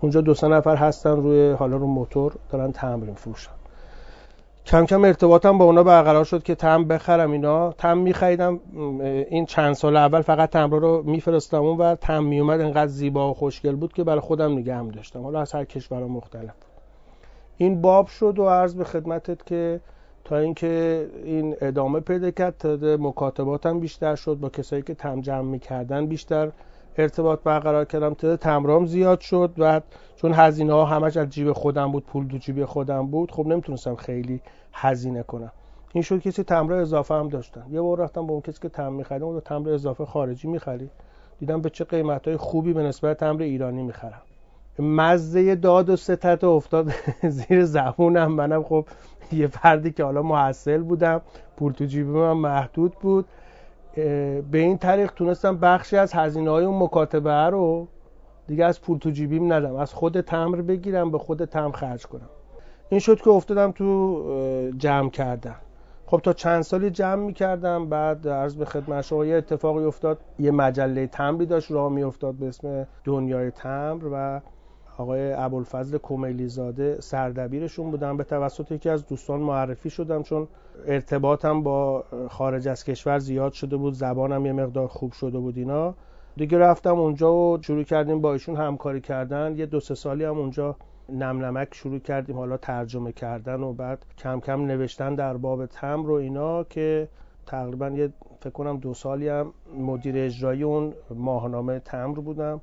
اونجا 0.00 0.20
دو 0.20 0.34
سه 0.34 0.48
نفر 0.48 0.76
هستن 0.76 1.16
روی 1.16 1.52
حالا 1.52 1.76
رو 1.76 1.86
موتور 1.86 2.36
دارن 2.50 2.72
تمرین 2.72 3.14
فروشن. 3.14 3.55
کم 4.66 4.86
کم 4.86 5.04
ارتباطم 5.04 5.58
با 5.58 5.64
اونا 5.64 5.82
برقرار 5.82 6.24
شد 6.24 6.42
که 6.42 6.54
تم 6.54 6.84
بخرم 6.84 7.30
اینا. 7.30 7.72
تم 7.72 7.98
میخریدم 7.98 8.60
این 9.30 9.46
چند 9.46 9.74
سال 9.74 9.96
اول 9.96 10.20
فقط 10.20 10.50
تم 10.50 10.70
رو 10.70 11.02
میفرستم 11.02 11.62
اون 11.62 11.76
و 11.76 11.94
تم 11.94 12.24
میومد 12.24 12.60
انقدر 12.60 12.86
زیبا 12.86 13.30
و 13.30 13.34
خوشگل 13.34 13.74
بود 13.74 13.92
که 13.92 14.04
برای 14.04 14.20
خودم 14.20 14.52
نگه 14.52 14.74
هم 14.74 14.88
داشتم. 14.88 15.22
حالا 15.22 15.40
از 15.40 15.52
هر 15.52 15.64
کشور 15.64 16.04
مختلف. 16.04 16.54
این 17.56 17.80
باب 17.80 18.06
شد 18.06 18.38
و 18.38 18.48
عرض 18.48 18.74
به 18.74 18.84
خدمتت 18.84 19.46
که 19.46 19.80
تا 20.24 20.38
اینکه 20.38 21.06
این 21.24 21.56
ادامه 21.60 22.00
پیدا 22.00 22.30
کرد 22.30 22.54
تا 22.58 22.96
مکاتباتم 23.00 23.80
بیشتر 23.80 24.14
شد 24.14 24.34
با 24.34 24.48
کسایی 24.48 24.82
که 24.82 24.94
تم 24.94 25.20
جمع 25.20 25.40
می‌کردن 25.50 26.06
بیشتر 26.06 26.50
ارتباط 26.98 27.40
برقرار 27.44 27.84
کردم. 27.84 28.14
تعداد 28.14 28.38
تمرام 28.38 28.86
زیاد 28.86 29.20
شد 29.20 29.52
و 29.58 29.80
چون 30.16 30.32
هزینه 30.32 30.72
ها 30.72 30.84
همش 30.84 31.16
از 31.16 31.28
جیب 31.28 31.52
خودم 31.52 31.92
بود 31.92 32.06
پول 32.06 32.26
دو 32.26 32.38
جیب 32.38 32.64
خودم 32.64 33.06
بود 33.06 33.30
خب 33.30 33.46
نمی‌تونستم 33.46 33.94
خیلی 33.94 34.40
هزینه 34.72 35.22
کنم. 35.22 35.52
این 35.92 36.02
شد 36.02 36.18
کسی 36.20 36.42
تمر 36.42 36.72
اضافه 36.72 37.14
هم 37.14 37.28
داشتن 37.28 37.66
یه 37.70 37.80
بار 37.80 37.98
رفتم 37.98 38.26
با 38.26 38.32
اون 38.32 38.42
کسی 38.42 38.58
که 38.62 38.68
تمر 38.68 38.90
میخریدم 38.90 39.24
اون 39.24 39.40
تمر 39.40 39.70
اضافه 39.70 40.04
خارجی 40.04 40.48
می‌خری 40.48 40.90
دیدم 41.38 41.60
به 41.60 41.70
چه 41.70 41.84
قیمت 41.84 42.28
های 42.28 42.36
خوبی 42.36 42.72
به 42.72 42.82
نسبت 42.82 43.18
تمر 43.18 43.42
ایرانی 43.42 43.82
می‌خرم. 43.82 44.22
مزه 44.78 45.54
داد 45.54 45.90
و 45.90 45.96
ستت 45.96 46.44
افتاد 46.44 46.92
زیر 47.28 47.64
زبونم. 47.64 48.32
منم 48.32 48.62
خب 48.62 48.86
یه 49.32 49.46
فردی 49.46 49.92
که 49.92 50.04
حالا 50.04 50.22
محصل 50.22 50.82
بودم 50.82 51.20
پول 51.56 51.72
تو 51.72 51.84
جیب 51.84 52.06
من 52.06 52.32
محدود 52.32 52.92
بود. 53.00 53.24
به 53.96 54.58
این 54.58 54.78
طریق 54.78 55.12
تونستم 55.12 55.56
بخشی 55.56 55.96
از 55.96 56.12
هزینه 56.12 56.50
های 56.50 56.64
اون 56.64 56.82
مکاتبه 56.82 57.32
رو 57.32 57.88
دیگه 58.46 58.64
از 58.64 58.80
پول 58.80 58.98
تو 58.98 59.10
جیبیم 59.10 59.52
ندم. 59.52 59.76
از 59.76 59.94
خود 59.94 60.20
تمر 60.20 60.62
بگیرم 60.62 61.10
به 61.10 61.18
خود 61.18 61.44
تمر 61.44 61.76
خرج 61.76 62.06
کنم. 62.06 62.28
این 62.88 63.00
شد 63.00 63.20
که 63.20 63.30
افتادم 63.30 63.72
تو 63.72 64.22
جمع 64.78 65.10
کردن. 65.10 65.56
خب 66.06 66.20
تا 66.22 66.32
چند 66.32 66.62
سالی 66.62 66.90
جمع 66.90 67.24
می‌کردم 67.24 67.88
بعد 67.88 68.28
عرض 68.28 68.56
به 68.56 68.64
خدمت 68.64 69.04
شما 69.04 69.22
اتفاقی 69.22 69.84
افتاد. 69.84 70.18
یه 70.38 70.50
مجله 70.50 71.06
تمری 71.06 71.46
داشت 71.46 71.70
راه 71.70 71.92
میافتاد 71.92 72.34
به 72.34 72.48
اسم 72.48 72.86
دنیای 73.04 73.50
تمر 73.50 74.02
و 74.12 74.40
آقای 74.98 75.32
ابوالفضل 75.32 75.98
کمیلی 75.98 76.48
زاده 76.48 77.00
سردبیرشون 77.00 77.90
بودم 77.90 78.16
به 78.16 78.24
توسط 78.24 78.72
یکی 78.72 78.88
از 78.88 79.06
دوستان 79.06 79.40
معرفی 79.40 79.90
شدم 79.90 80.22
چون 80.22 80.48
ارتباطم 80.86 81.62
با 81.62 82.04
خارج 82.30 82.68
از 82.68 82.84
کشور 82.84 83.18
زیاد 83.18 83.52
شده 83.52 83.76
بود. 83.76 83.94
زبانم 83.94 84.46
یه 84.46 84.52
مقدار 84.52 84.86
خوب 84.86 85.12
شده 85.12 85.38
بود 85.38 85.58
اینا. 85.58 85.94
دیگه 86.36 86.58
رفتم 86.58 86.98
اونجا 86.98 87.34
و 87.34 87.58
شروع 87.62 87.82
کردیم 87.82 88.20
با 88.20 88.32
ایشون 88.32 88.56
همکاری 88.56 89.00
کردن. 89.00 89.54
یه 89.56 89.66
دو 89.66 89.80
سه 89.80 89.94
سالی 89.94 90.24
هم 90.24 90.38
اونجا 90.38 90.76
نم 91.08 91.44
نمک 91.44 91.74
شروع 91.74 91.98
کردیم 91.98 92.36
حالا 92.36 92.56
ترجمه 92.56 93.12
کردن 93.12 93.60
و 93.60 93.72
بعد 93.72 94.06
کم 94.18 94.40
کم 94.40 94.66
نوشتن 94.66 95.14
در 95.14 95.36
باب 95.36 95.66
تمر 95.66 96.10
و 96.10 96.14
اینا 96.14 96.64
که 96.64 97.08
تقریبا 97.46 97.88
یه 97.88 98.12
فکر 98.40 98.50
کنم 98.50 98.76
دو 98.76 98.94
سالی 98.94 99.28
هم 99.28 99.52
مدیر 99.78 100.14
اجرایی 100.18 100.62
اون 100.62 100.92
ماهنامه 101.10 101.78
تمر 101.78 102.20
بودم. 102.20 102.60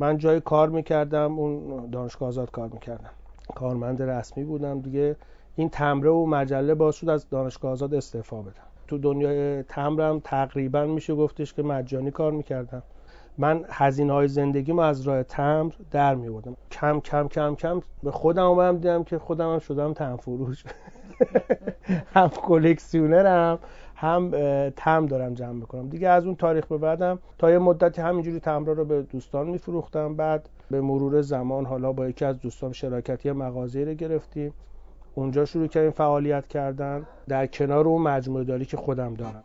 من 0.00 0.18
جای 0.18 0.40
کار 0.40 0.68
می‌کردم 0.68 1.38
اون 1.38 1.86
دانشگاه 1.90 2.28
آزاد 2.28 2.50
کار 2.50 2.68
می‌کردم. 2.68 3.10
کارمند 3.54 4.02
رسمی 4.02 4.44
بودم 4.44 4.80
دیگه. 4.80 5.16
این 5.56 5.68
تمره 5.68 6.10
و 6.10 6.26
مجله 6.26 6.74
باز 6.74 6.94
شد 6.94 7.08
از 7.08 7.28
دانشگاه 7.28 7.72
آزاد 7.72 7.94
استعفا 7.94 8.42
بدم. 8.42 8.62
تو 8.88 8.98
دنیای 8.98 9.62
تمرم 9.62 10.20
تقریبا 10.24 10.84
میشه 10.84 11.14
گفتش 11.14 11.54
که 11.54 11.62
مجانی 11.62 12.10
کار 12.10 12.32
می‌کردم. 12.32 12.82
من 13.38 13.64
هزینه 13.68 14.12
های 14.12 14.28
زندگیم 14.28 14.78
از 14.78 15.02
راه 15.02 15.22
تمر 15.22 15.72
در 15.90 16.14
می 16.14 16.30
بودم 16.30 16.56
کم 16.70 17.00
کم 17.00 17.28
کم 17.28 17.54
کم 17.54 17.82
به 18.02 18.10
خودم 18.10 18.46
اومدم 18.46 18.78
دیدم 18.78 19.04
که 19.04 19.18
خودم 19.18 19.52
هم 19.52 19.58
شدم 19.58 19.92
تم 19.92 20.16
فروش 20.16 20.64
هم 22.14 22.28
کلکسیونرم 22.28 23.58
هم 24.00 24.30
تم 24.76 25.06
دارم 25.06 25.34
جمع 25.34 25.52
می‌کنم. 25.52 25.88
دیگه 25.88 26.08
از 26.08 26.24
اون 26.24 26.36
تاریخ 26.36 26.66
به 26.66 26.78
بعدم 26.78 27.18
تا 27.38 27.50
یه 27.50 27.58
مدتی 27.58 28.02
همینجوری 28.02 28.40
تمرا 28.40 28.72
رو 28.72 28.84
به 28.84 29.02
دوستان 29.02 29.46
میفروختم. 29.46 30.16
بعد 30.16 30.48
به 30.70 30.80
مرور 30.80 31.20
زمان 31.20 31.66
حالا 31.66 31.92
با 31.92 32.08
یکی 32.08 32.24
از 32.24 32.40
دوستان 32.40 32.72
شراکتی 32.72 33.32
مغازه 33.32 33.84
رو 33.84 33.94
گرفتیم. 33.94 34.52
اونجا 35.14 35.44
شروع 35.44 35.66
کردیم 35.66 35.90
فعالیت 35.90 36.48
کردن. 36.48 37.06
در 37.28 37.46
کنار 37.46 37.88
اون 37.88 38.02
مجموعه 38.02 38.44
داری 38.44 38.64
که 38.64 38.76
خودم 38.76 39.14
دارم. 39.14 39.44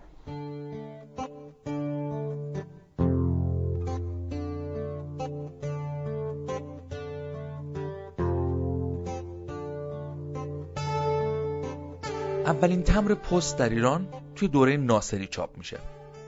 اولین 12.46 12.84
تمر 12.84 13.14
پست 13.14 13.60
در 13.60 13.70
ایران 13.70 14.08
توی 14.36 14.48
دوره 14.48 14.78
ناصری 14.78 15.28
چاپ 15.28 15.58
میشه 15.58 15.80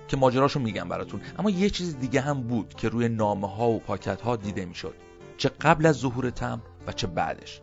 که 0.08 0.18
ماجراشو 0.18 0.60
میگم 0.60 0.90
براتون. 0.90 1.22
اما 1.40 1.50
یه 1.50 1.70
چیز 1.70 2.00
دیگه 2.00 2.22
هم 2.22 2.44
بود 2.44 2.74
که 2.74 2.90
روی 2.90 3.10
نامه 3.10 3.56
ها 3.56 3.70
و 3.70 3.80
پاکت 3.80 4.22
ها 4.22 4.36
دیده 4.36 4.66
می‌شد. 4.66 4.94
چه 5.38 5.50
قبل 5.50 5.86
از 5.86 5.96
ظهور 5.96 6.30
تمر 6.30 6.62
و 6.88 6.92
چه 6.92 7.08
بعدش. 7.08 7.62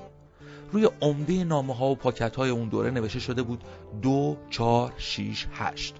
روی 0.72 0.88
عمده 1.02 1.44
نامه 1.44 1.74
ها 1.74 1.86
و 1.86 1.94
پاکت 1.94 2.36
های 2.36 2.50
اون 2.50 2.68
دوره 2.68 2.90
نوشته 2.90 3.18
شده 3.18 3.42
بود 3.42 3.64
دو 4.02 4.36
چار 4.50 4.92
شیش 4.96 5.46
هشت. 5.52 5.96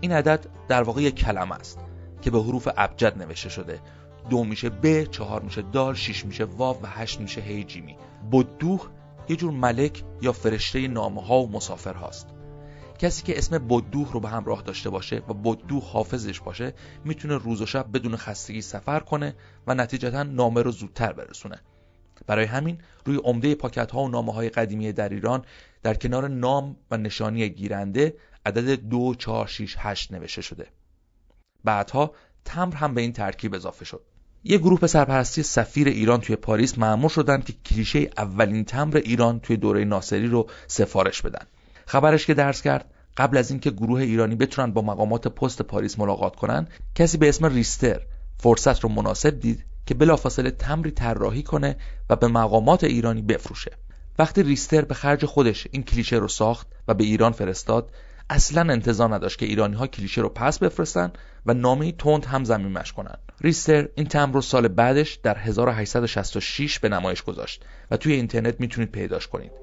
این 0.00 0.12
عدد 0.12 0.46
در 0.68 0.82
واقع 0.82 1.02
یک 1.02 1.14
کلمه 1.14 1.54
است 1.54 1.78
که 2.22 2.30
به 2.30 2.42
حروف 2.42 2.68
ابجد 2.76 3.22
نوشته 3.22 3.48
شده. 3.48 3.80
دو 4.30 4.44
میشه 4.44 4.70
ب 4.70 5.04
چهار 5.04 5.42
میشه 5.42 5.62
دال 5.62 5.94
شیش 5.94 6.24
میشه 6.24 6.44
واو 6.44 6.82
و 6.82 6.86
هشت 6.86 7.20
میشه 7.20 7.40
هیجیمی 7.40 7.96
بدوخ 8.32 8.88
یه 9.28 9.36
جور 9.36 9.50
ملک 9.50 10.02
یا 10.22 10.32
فرشته 10.32 10.88
نامه 10.88 11.22
ها 11.22 11.40
و 11.42 11.50
مسافر 11.50 11.94
هاست 11.94 12.26
کسی 13.02 13.22
که 13.22 13.38
اسم 13.38 13.58
بدوخ 13.58 14.12
رو 14.12 14.20
به 14.20 14.28
همراه 14.28 14.62
داشته 14.62 14.90
باشه 14.90 15.22
و 15.28 15.34
بدوخ 15.34 15.92
حافظش 15.92 16.40
باشه 16.40 16.74
می‌تونه 17.04 17.36
روز 17.36 17.62
و 17.62 17.66
شب 17.66 17.86
بدون 17.94 18.16
خستگی 18.16 18.62
سفر 18.62 19.00
کنه 19.00 19.34
و 19.66 19.74
نتیجتا 19.74 20.22
نامه 20.22 20.62
رو 20.62 20.70
زودتر 20.70 21.12
برسونه. 21.12 21.60
برای 22.26 22.44
همین 22.44 22.78
روی 23.04 23.16
عمده 23.16 23.54
پاکت 23.54 23.90
ها 23.90 24.02
و 24.02 24.08
نامه 24.08 24.32
های 24.32 24.48
قدیمی 24.48 24.92
در 24.92 25.08
ایران 25.08 25.44
در 25.82 25.94
کنار 25.94 26.28
نام 26.28 26.76
و 26.90 26.96
نشانی 26.96 27.48
گیرنده 27.48 28.14
عدد 28.46 28.80
دو 28.80 29.14
چهار 29.14 29.46
شیش 29.46 29.76
هشت 29.78 30.12
نوشته 30.12 30.42
شده. 30.42 30.66
بعدها 31.64 32.14
تمر 32.44 32.74
هم 32.74 32.94
به 32.94 33.00
این 33.00 33.12
ترکیب 33.12 33.54
اضافه 33.54 33.84
شد. 33.84 34.02
یه 34.44 34.58
گروه 34.58 34.86
سرپرستی 34.86 35.42
سفیر 35.42 35.88
ایران 35.88 36.20
توی 36.20 36.36
پاریس 36.36 36.78
معمور 36.78 37.10
شدن 37.10 37.40
که 37.40 37.52
کلیشه 37.52 38.10
اولین 38.16 38.64
تمر 38.64 38.96
ایران 38.96 39.40
توی 39.40 39.56
دوره 39.56 39.84
ناصری 39.84 40.26
رو 40.26 40.50
سفارش 40.66 41.22
بدن. 41.22 41.46
خبرش 41.86 42.26
که 42.26 42.34
درس 42.34 42.62
کرد 42.62 42.91
قبل 43.16 43.36
از 43.36 43.50
اینکه 43.50 43.70
گروه 43.70 44.00
ایرانی 44.00 44.34
بتونن 44.34 44.72
با 44.72 44.82
مقامات 44.82 45.28
پست 45.28 45.62
پاریس 45.62 45.98
ملاقات 45.98 46.36
کنن 46.36 46.68
کسی 46.94 47.18
به 47.18 47.28
اسم 47.28 47.46
ریستر 47.46 48.00
فرصت 48.38 48.80
رو 48.80 48.88
مناسب 48.88 49.40
دید 49.40 49.64
که 49.86 49.94
بلافاصله 49.94 50.50
تمری 50.50 50.90
طراحی 50.90 51.42
کنه 51.42 51.76
و 52.10 52.16
به 52.16 52.28
مقامات 52.28 52.84
ایرانی 52.84 53.22
بفروشه. 53.22 53.72
وقتی 54.18 54.42
ریستر 54.42 54.84
به 54.84 54.94
خرج 54.94 55.24
خودش 55.24 55.66
این 55.70 55.82
کلیشه 55.82 56.16
رو 56.16 56.28
ساخت 56.28 56.66
و 56.88 56.94
به 56.94 57.04
ایران 57.04 57.32
فرستاد 57.32 57.90
اصلا 58.30 58.72
انتظار 58.72 59.14
نداشت 59.14 59.38
که 59.38 59.46
ایرانی 59.46 59.76
ها 59.76 59.86
کلیشه 59.86 60.20
رو 60.20 60.28
پس 60.28 60.58
بفرستن 60.58 61.12
و 61.46 61.54
نامه 61.54 61.92
تند 61.92 62.24
هم 62.24 62.44
زمینش 62.44 62.92
کنن. 62.92 63.16
ریستر 63.40 63.88
این 63.94 64.06
تمر 64.06 64.34
رو 64.34 64.40
سال 64.40 64.68
بعدش 64.68 65.14
در 65.14 65.38
1866 65.38 66.78
به 66.78 66.88
نمایش 66.88 67.22
گذاشت 67.22 67.64
و 67.90 67.96
توی 67.96 68.12
اینترنت 68.12 68.60
می‌تونید 68.60 68.90
پیداش 68.90 69.26
کنید. 69.26 69.61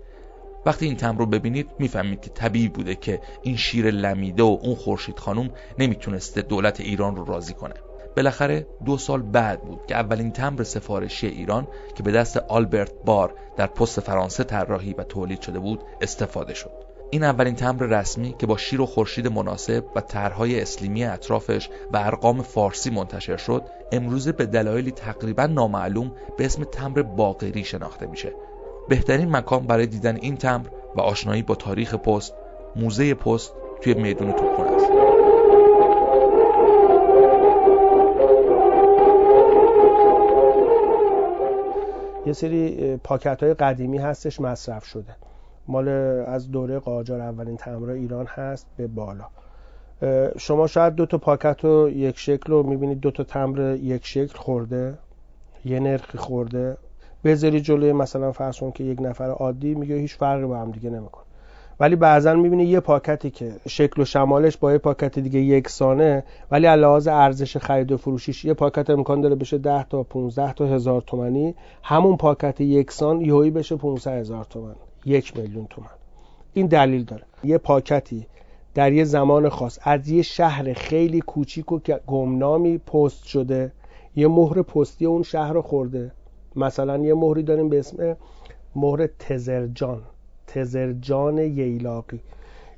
وقتی 0.65 0.85
این 0.85 0.95
تمر 0.95 1.19
رو 1.19 1.25
ببینید 1.25 1.69
می‌فهمید 1.79 2.21
که 2.21 2.29
طبیعی 2.29 2.67
بوده 2.67 2.95
که 2.95 3.21
این 3.41 3.55
شیر 3.55 3.91
لمیده 3.91 4.43
و 4.43 4.57
اون 4.61 4.75
خورشید 4.75 5.19
خانم 5.19 5.49
نمی‌تونسته 5.79 6.41
دولت 6.41 6.79
ایران 6.79 7.15
رو 7.15 7.25
راضی 7.25 7.53
کنه. 7.53 7.73
بالاخره 8.15 8.67
دو 8.85 8.97
سال 8.97 9.21
بعد 9.21 9.61
بود 9.61 9.85
که 9.87 9.95
اولین 9.95 10.31
تمر 10.31 10.63
سفارشی 10.63 11.27
ایران 11.27 11.67
که 11.95 12.03
به 12.03 12.11
دست 12.11 12.37
آلبرت 12.37 12.91
بار 13.05 13.33
در 13.57 13.67
پست 13.67 13.99
فرانسه 13.99 14.43
طراحی 14.43 14.93
و 14.93 15.03
تولید 15.03 15.41
شده 15.41 15.59
بود 15.59 15.83
استفاده 16.01 16.53
شد. 16.53 16.71
این 17.11 17.23
اولین 17.23 17.55
تمر 17.55 17.83
رسمی 17.83 18.35
که 18.39 18.47
با 18.47 18.57
شیر 18.57 18.81
و 18.81 18.85
خورشید 18.85 19.27
مناسب 19.27 19.85
و 19.95 20.01
طرحهای 20.01 20.61
اسلیمی 20.61 21.05
اطرافش 21.05 21.69
و 21.93 21.97
ارقام 21.97 22.41
فارسی 22.41 22.89
منتشر 22.89 23.37
شد 23.37 23.63
امروزه 23.91 24.31
به 24.31 24.45
دلایلی 24.45 24.91
تقریبا 24.91 25.45
نامعلوم 25.45 26.11
به 26.37 26.45
اسم 26.45 26.63
تمر 26.63 27.01
باقری 27.01 27.63
شناخته 27.63 28.07
میشه. 28.07 28.31
بهترین 28.89 29.35
مکان 29.35 29.67
برای 29.67 29.85
دیدن 29.85 30.15
این 30.15 30.37
تمر 30.37 30.67
و 30.95 31.01
آشنایی 31.01 31.41
با 31.41 31.55
تاریخ 31.55 31.95
پست 31.95 32.33
موزه 32.75 33.13
پست 33.13 33.53
توی 33.81 33.93
میدون 33.93 34.31
توپخونه 34.31 34.71
است. 34.71 34.91
یه 42.25 42.33
سری 42.33 42.97
پاکت 42.97 43.43
های 43.43 43.53
قدیمی 43.53 43.97
هستش 43.97 44.41
مصرف 44.41 44.85
شده. 44.85 45.15
مال 45.67 45.87
از 46.27 46.51
دوره 46.51 46.79
قاجار 46.79 47.21
اولین 47.21 47.57
تمرا 47.57 47.93
ایران 47.93 48.25
هست 48.25 48.67
به 48.77 48.87
بالا. 48.87 49.25
شما 50.37 50.67
شاید 50.67 50.95
دو 50.95 51.05
تا 51.05 51.17
پاکت 51.17 51.65
رو 51.65 51.89
یک 51.89 52.17
شکل 52.17 52.51
رو 52.51 52.63
می‌بینید. 52.63 52.99
دو 52.99 53.11
تا 53.11 53.23
تمر 53.23 53.75
یک 53.75 54.05
شکل 54.05 54.37
خورده 54.37 54.97
یه 55.65 55.79
نرخی 55.79 56.17
خورده. 56.17 56.77
بذاری 57.23 57.61
جلوی 57.61 57.93
مثلا 57.93 58.31
فرض 58.31 58.59
که 58.75 58.83
یک 58.83 59.01
نفر 59.01 59.29
عادی 59.29 59.75
میگه 59.75 59.95
هیچ 59.95 60.15
فرقی 60.15 60.45
با 60.45 60.57
هم 60.57 60.71
دیگه 60.71 60.89
نمی‌کنه. 60.89 61.23
ولی 61.79 61.95
بعضا 61.95 62.33
می‌بینی 62.33 62.63
یه 62.63 62.79
پاکتی 62.79 63.29
که 63.29 63.51
شکل 63.67 64.01
و 64.01 64.05
شمالش 64.05 64.57
با 64.57 64.71
یه 64.71 64.77
پاکت 64.77 65.19
دیگه 65.19 65.39
یکسانه 65.39 66.23
ولی 66.51 66.65
علاوه 66.65 67.11
ارزش 67.11 67.57
خرید 67.57 67.91
و 67.91 67.97
فروشیش 67.97 68.45
یه 68.45 68.53
پاکت 68.53 68.89
امکان 68.89 69.21
داره 69.21 69.35
بشه 69.35 69.57
10 69.57 69.83
تا 69.83 70.03
15 70.03 70.53
تا 70.53 70.65
هزار 70.65 71.01
تومانی. 71.01 71.55
همون 71.83 72.17
پاکت 72.17 72.61
یکسان 72.61 73.21
یهویی 73.21 73.51
بشه 73.51 73.75
500 73.75 74.11
هزار 74.11 74.43
تومن 74.43 74.75
یک 75.05 75.37
میلیون 75.37 75.67
تومن. 75.69 75.87
این 76.53 76.67
دلیل 76.67 77.03
داره. 77.03 77.23
یه 77.43 77.57
پاکتی 77.57 78.27
در 78.73 78.93
یه 78.93 79.03
زمان 79.03 79.49
خاص 79.49 79.79
از 79.81 80.09
یه 80.09 80.21
شهر 80.21 80.73
خیلی 80.73 81.21
کوچیک 81.21 81.71
و 81.71 81.79
گمنامی 82.07 82.77
پست 82.77 83.23
شده 83.23 83.71
یه 84.15 84.27
مهر 84.27 84.61
پستی 84.61 85.05
اون 85.05 85.23
شهر 85.23 85.53
رو 85.53 85.61
خورده. 85.61 86.11
مثلا 86.55 86.97
یه 86.97 87.13
مهری 87.13 87.43
داریم 87.43 87.69
به 87.69 87.79
اسم 87.79 88.17
مهر 88.75 89.09
تزرجان 89.19 90.01
تزرجان 90.47 91.37
ییلاقی. 91.37 92.19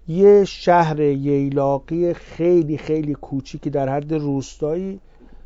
یه 0.07 0.43
شهر 0.45 0.99
ییلاقی 0.99 2.13
خیلی 2.13 2.77
خیلی 2.77 3.13
کوچیکی 3.13 3.69
در 3.69 3.89
حد 3.89 4.13
روستایی. 4.13 4.99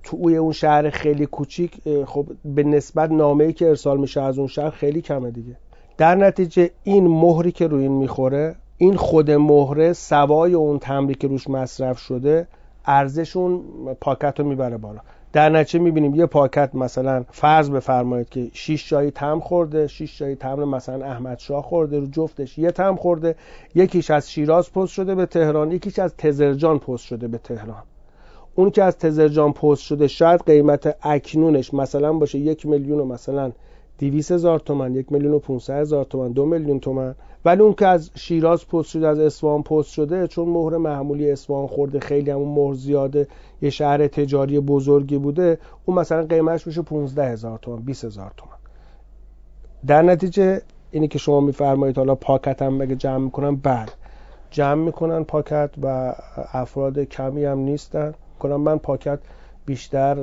توی 0.03 0.38
اون 0.38 0.51
شهر 0.51 0.89
خیلی 0.89 1.25
کوچیک 1.25 1.82
خب 2.05 2.25
به 2.46 2.63
نسبت 2.63 3.12
نامه‌ای 3.12 3.53
که 3.53 3.67
ارسال 3.67 4.00
میشه 4.00 4.22
از 4.22 4.38
اون 4.38 4.48
شهر 4.48 4.70
خیلی 4.70 5.01
کمه 5.01 5.32
دیگه. 5.32 5.55
در 5.98 6.15
نتیجه 6.15 6.70
این 6.84 7.08
مهری 7.08 7.51
که 7.51 7.67
روی 7.67 7.84
این 7.84 7.91
می‌خوره 7.91 8.55
این 8.77 8.96
خود 8.96 9.32
مهره 9.32 9.94
سوای 9.94 10.53
اون 10.53 10.79
تمری 10.79 11.15
که 11.15 11.27
روش 11.27 11.50
مصرف 11.50 12.00
شده 12.00 12.48
ارزش 12.86 13.36
اون 13.36 13.62
پاکت 14.01 14.39
رو 14.39 14.46
می‌بره 14.46 14.77
بالا. 14.77 15.00
در 15.36 15.50
نتیجه 15.50 15.80
می‌بینیم 15.80 16.15
یه 16.15 16.25
پاکت 16.25 16.75
مثلا 16.75 17.24
فرض 17.32 17.70
بفرمایید 17.70 18.30
که 18.30 18.48
6 18.54 18.89
جایی 18.89 19.12
تم 19.12 19.39
خورده 19.39 19.88
6 19.88 20.18
جایی 20.18 20.36
تمر 20.36 20.65
مثلا 20.65 21.06
احمد 21.06 21.39
شاه 21.39 21.63
خورده 21.63 22.00
رو 22.00 22.06
جفتش 22.06 22.58
یه 22.58 22.72
تم 22.72 22.96
خورده 22.96 23.36
یکیش 23.75 24.12
از 24.12 24.32
شیراز 24.32 24.72
پست 24.72 24.94
شده 24.94 25.15
به 25.15 25.25
تهران 25.25 25.72
یکیش 25.72 26.00
از 26.00 26.18
تزرجان 26.18 26.80
پست 26.80 27.04
شده 27.06 27.27
به 27.27 27.38
تهران. 27.38 27.84
اون 28.56 28.72
که 28.72 28.84
از 28.84 28.98
تزرجان 28.98 29.54
پست 29.54 29.82
شده 29.82 30.08
شاید 30.08 30.42
قیمت 30.46 30.98
اکنونش 31.01 31.74
مثلا 31.74 32.13
باشه 32.13 32.39
یک 32.39 32.65
میلیون 32.65 33.00
و 33.00 33.06
مثلا 33.06 33.51
200 33.99 34.31
هزار 34.31 34.59
تومن 34.59 34.95
یک 34.95 35.11
میلیون 35.11 35.33
و 35.33 35.39
500 35.39 35.73
هزار 35.73 36.05
تومن 36.05 36.31
دو 36.31 36.45
میلیون 36.45 36.79
تومن. 36.79 37.15
ولی 37.45 37.61
اون 37.61 37.73
که 37.73 37.87
از 37.87 38.11
شیراز 38.15 38.67
پست 38.67 38.89
شده 38.89 39.07
از 39.07 39.19
اصفهان 39.19 39.63
پست 39.63 39.89
شده 39.89 40.27
چون 40.27 40.49
مهر 40.49 40.77
معمولی 40.77 41.31
اصفهان 41.31 41.67
خورده 41.67 41.99
خیلی 41.99 42.31
همون 42.31 42.55
مهر 42.55 42.73
زیاده 42.73 43.27
یه 43.61 43.69
شهر 43.69 44.07
تجاری 44.07 44.59
بزرگی 44.59 45.17
بوده 45.17 45.57
اون 45.85 45.99
مثلا 45.99 46.23
قیمتش 46.23 46.67
میشه 46.67 46.81
15 46.81 47.25
هزار 47.31 47.59
تومن 47.61 47.81
20 47.81 48.05
هزار 48.05 48.31
تومن. 48.37 48.55
در 49.87 50.01
نتیجه 50.01 50.61
اینی 50.91 51.07
که 51.07 51.17
شما 51.17 51.39
میفرمایید 51.39 51.97
حالا 51.97 52.15
پاکت 52.15 52.61
هم 52.61 52.77
بگه 52.77 52.95
جمع 52.95 53.17
می‌کنن 53.17 53.55
بله. 53.55 53.85
جمع 54.51 54.85
می‌کنن 54.85 55.23
پاکت 55.23 55.69
و 55.81 56.15
افراد 56.53 56.99
کمی 56.99 57.45
هم 57.45 57.59
نیستن. 57.59 58.13
کنم 58.39 58.61
من 58.61 58.77
پاکت 58.77 59.19
بیشتر 59.65 60.19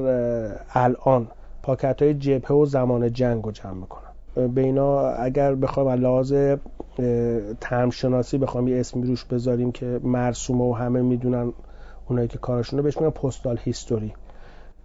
الان. 0.75 1.29
پاکت 1.63 2.03
های 2.03 2.15
جبهه 2.15 2.53
و 2.53 2.67
زمان 2.67 3.13
جنگ 3.13 3.45
رو 3.45 3.51
جمع 3.53 3.73
می‌کنم 3.73 4.53
به 4.55 4.61
اینا 4.61 5.09
اگر 5.09 5.55
بخوایم 5.55 5.89
لحاظ 5.89 6.35
تمشناسی 7.61 8.39
بخوام 8.39 8.69
یه 8.69 8.81
اسمی 8.81 9.07
روش 9.07 9.25
بذاریم 9.25 9.73
که 9.73 10.01
مرسومه 10.03 10.65
و 10.65 10.73
همه 10.73 11.03
می‌دونن 11.03 11.53
اونایی 12.09 12.29
که 12.29 12.39
کارشونه 12.39 12.83
بهش 12.83 12.99
میگن 12.99 13.11
پستال 13.11 13.59
هیستوری. 13.65 14.13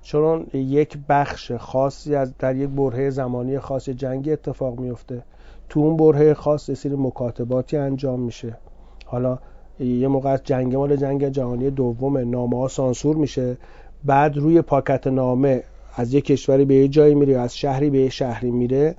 چون 0.01 0.47
یک 0.53 0.97
بخش 1.09 1.51
خاصی 1.51 2.15
از 2.15 2.37
در 2.37 2.55
یک 2.55 2.69
برهه 2.69 3.09
زمانی 3.09 3.59
خاص 3.59 3.89
جنگی 3.89 4.31
اتفاق 4.31 4.79
میفته 4.79 5.23
تو 5.69 5.79
اون 5.79 5.97
برهه 5.97 6.33
خاص 6.33 6.69
یه 6.69 6.75
سری 6.75 6.95
مکاتباتی 6.95 7.77
انجام 7.77 8.19
میشه. 8.19 8.57
حالا 9.05 9.39
یه 9.79 10.07
موقع 10.07 10.29
از 10.29 10.43
جنگ 10.43 10.75
مال 10.75 10.95
جنگ 10.95 11.29
جهانی 11.29 11.69
دوم 11.69 12.17
نامه 12.17 12.57
ها 12.57 12.67
سانسور 12.67 13.15
میشه. 13.15 13.57
بعد 14.05 14.37
روی 14.37 14.61
پاکت 14.61 15.07
نامه 15.07 15.63
از 15.99 16.13
یک 16.13 16.25
کشوری 16.25 16.65
به 16.65 16.75
یه 16.75 16.87
جایی 16.87 17.15
میره 17.15 17.39
از 17.39 17.57
شهری 17.57 17.89
به 17.89 17.99
یه 17.99 18.09
شهری 18.09 18.51
میره 18.51 18.95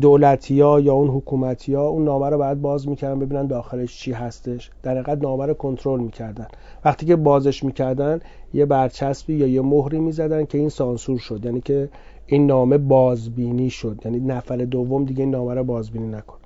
دولتی 0.00 0.60
ها 0.60 0.80
یا 0.80 0.92
اون 0.92 1.08
حکومتی 1.08 1.74
ها 1.74 1.86
اون 1.86 2.04
نامه 2.04 2.28
رو 2.28 2.38
بعد 2.38 2.60
باز 2.60 2.88
می‌کردن 2.88 3.18
ببینن 3.18 3.46
داخلش 3.46 3.98
چی 3.98 4.12
هستش. 4.12 4.70
در 4.82 4.92
حقیقت 4.92 5.22
نامه 5.22 5.46
رو 5.46 5.54
کنترل 5.54 6.00
می‌کردن. 6.00 6.46
وقتی 6.84 7.06
که 7.06 7.16
بازش 7.16 7.64
می‌کردن 7.64 8.20
یه 8.54 8.66
برچسبی 8.66 9.34
یا 9.34 9.46
یه 9.46 9.60
مهری 9.60 10.00
می‌زدن 10.00 10.44
که 10.44 10.58
این 10.58 10.68
سانسور 10.68 11.18
شد. 11.18 11.44
یعنی 11.44 11.60
که 11.60 11.88
این 12.26 12.46
نامه 12.46 12.78
بازبینی 12.78 13.70
شد. 13.70 14.00
یعنی 14.04 14.20
نفر 14.20 14.56
دوم 14.56 15.04
دیگه 15.04 15.20
این 15.20 15.30
نامه 15.30 15.54
رو 15.54 15.64
بازبینی 15.64 16.06
نکن. 16.06 16.36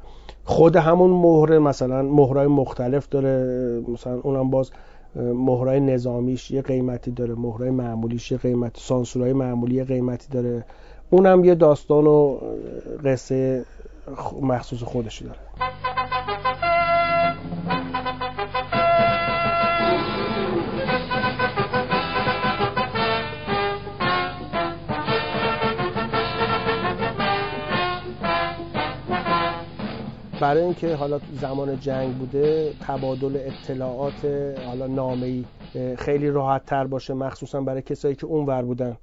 خود 0.45 0.77
همون 0.77 1.11
مهره 1.11 1.59
مثلا 1.59 2.03
مهرای 2.03 2.47
مختلف 2.47 3.09
داره 3.09 3.83
مثلا 3.89 4.21
اونم 4.21 4.51
باز 4.51 4.71
مهرای 5.17 5.81
نظامیش 5.81 6.51
یه 6.51 6.63
قیمتی 6.63 7.11
داره 7.11 7.35
مهرای 7.35 7.71
معمولیش 7.71 8.33
یه 8.33 8.39
قیمتی 8.39 8.81
سانسورهای 8.81 9.33
معمولی 9.33 9.75
یه 9.75 9.85
قیمتی 9.85 10.29
داره. 10.31 10.65
اونم 11.11 11.45
یه 11.45 11.55
داستان 11.55 12.07
و 12.07 12.39
قصه 13.05 13.65
مخصوص 14.43 14.83
خودشی 14.83 15.25
داره. 15.25 15.39
برای 30.41 30.63
اینکه 30.63 30.95
حالا 30.95 31.21
زمان 31.41 31.81
جنگ 31.81 32.15
بوده 32.15 32.73
تبادل 32.81 33.37
اطلاعات 33.37 34.25
حالا 34.67 34.87
نامه‌ای 34.87 35.45
خیلی 35.99 36.31
راحت 36.31 36.67
تر 36.67 36.87
باشه 36.87 37.15
مخصوصا 37.15 37.61
برای 37.61 37.83
کسایی 37.83 38.15
که 38.15 38.27
اونور 38.27 38.63
بودن 38.63 38.97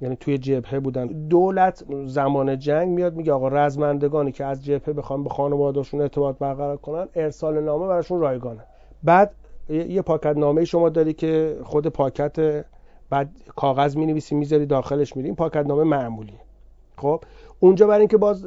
یعنی 0.00 0.16
توی 0.16 0.38
جبهه 0.38 0.80
بودن. 0.80 1.06
دولت 1.06 1.84
زمان 2.06 2.58
جنگ 2.58 2.88
میاد 2.88 3.14
میگه 3.14 3.32
آقا 3.32 3.48
رزمندگانی 3.48 4.32
که 4.32 4.44
از 4.44 4.64
جبهه 4.64 4.94
بخوان 4.94 5.24
به 5.24 5.30
خانوادهشون 5.30 6.00
ارتباط 6.00 6.38
برقرار 6.38 6.76
کنن 6.76 7.08
ارسال 7.14 7.60
نامه 7.60 7.86
براشون 7.86 8.20
رایگانه. 8.20 8.64
بعد 9.02 9.34
یه 9.68 10.02
پاکت 10.02 10.36
نامه 10.36 10.64
شما 10.64 10.88
داری 10.88 11.12
که 11.12 11.56
خود 11.64 11.86
پاکت 11.86 12.64
بعد 13.10 13.30
کاغذ 13.56 13.96
می 13.96 14.06
نویسی 14.06 14.34
می‌ذاری 14.34 14.66
داخلش 14.66 15.16
میری 15.16 15.32
پاکت 15.32 15.66
نامه 15.66 15.84
معمولی 15.84 16.34
خب 16.98 17.24
اونجا 17.60 17.86
برای 17.86 18.00
اینکه 18.00 18.16
باز 18.16 18.46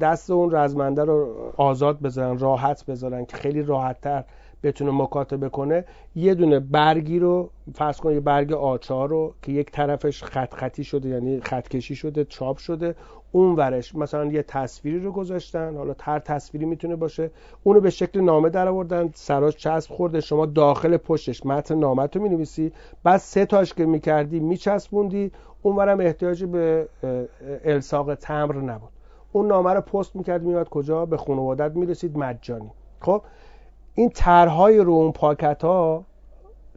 دست 0.00 0.30
اون 0.30 0.54
رزمنده 0.54 1.04
رو 1.04 1.34
آزاد 1.56 2.00
بذارن 2.00 2.38
راحت 2.38 2.86
بذارن 2.86 3.24
که 3.24 3.36
خیلی 3.36 3.62
راحت 3.62 4.00
تر 4.00 4.24
بتونه 4.62 4.90
مکاتبه 4.90 5.48
کنه 5.48 5.84
یه 6.14 6.34
دونه 6.34 6.60
برگی 6.60 7.18
رو 7.18 7.50
فرض 7.74 7.96
کن 7.96 8.12
یه 8.12 8.20
برگ 8.20 8.52
آچار 8.52 9.08
رو 9.08 9.34
که 9.42 9.52
یک 9.52 9.70
طرفش 9.70 10.22
خط 10.22 10.54
خطی 10.54 10.84
شده 10.84 11.08
یعنی 11.08 11.40
خط 11.40 11.68
کشی 11.68 11.94
شده 11.94 12.24
چاپ 12.24 12.58
شده 12.58 12.94
اون 13.32 13.56
ورش 13.56 13.94
مثلا 13.94 14.24
یه 14.24 14.42
تصویری 14.42 15.00
رو 15.00 15.12
گذاشتن 15.12 15.76
حالا 15.76 15.94
تر 15.94 16.18
تصویری 16.18 16.66
می‌تونه 16.66 16.96
باشه 16.96 17.30
اونو 17.62 17.80
به 17.80 17.90
شکل 17.90 18.20
نامه 18.20 18.48
در 18.48 18.68
آوردن 18.68 19.10
سراش 19.14 19.56
چسب 19.56 19.90
خورده 19.94 20.20
شما 20.20 20.46
داخل 20.46 20.96
پشتش 20.96 21.46
متن 21.46 21.78
نامه 21.78 22.08
رو 22.14 22.22
می‌نویسی 22.22 22.72
بعد 23.02 23.20
سه 23.20 23.46
تاش 23.46 23.74
که 23.74 23.86
می‌کردی 23.86 24.40
میچسبوندی 24.40 25.32
اونورم 25.62 26.00
احتیاجی 26.00 26.46
به 26.46 26.88
الساق 27.64 28.14
تمر 28.14 28.56
نبود. 28.56 28.90
اون 29.32 29.46
نامه 29.46 29.72
رو 29.72 29.80
پست 29.80 30.16
می‌کرد 30.16 30.42
میاد 30.42 30.68
کجا؟ 30.68 31.06
به 31.06 31.16
خانوادت 31.16 31.76
می‌رسید 31.76 32.18
مجانی. 32.18 32.70
خب 33.00 33.22
این 33.94 34.10
طرحهای 34.10 34.78
رو 34.78 34.92
اون 34.92 35.12
پاکت 35.12 35.64
ها 35.64 36.04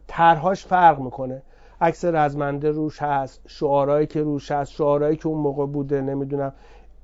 طرحهاش 0.06 0.66
فرق 0.66 1.00
می‌کنه. 1.00 1.42
عکس 1.80 2.04
رزمنده 2.04 2.70
روش 2.70 3.02
هست 3.02 3.40
شعارهایی 3.46 4.06
که 4.06 4.22
روش 4.22 4.50
هست 4.50 4.72
شعارهایی 4.72 5.16
که 5.16 5.28
اون 5.28 5.38
موقع 5.38 5.66
بوده 5.66 6.00
نمی‌دونم. 6.00 6.52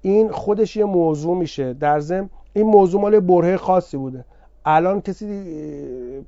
این 0.03 0.31
خودش 0.31 0.77
یه 0.77 0.85
موضوع 0.85 1.37
میشه. 1.37 1.75
در 1.75 2.01
ضمن 2.01 2.31
این 2.53 2.67
موضوع 2.67 3.01
مال 3.01 3.21
برهه 3.21 3.57
خاصی 3.57 3.97
بوده. 3.97 4.25
الان 4.71 5.01
کسی 5.01 5.27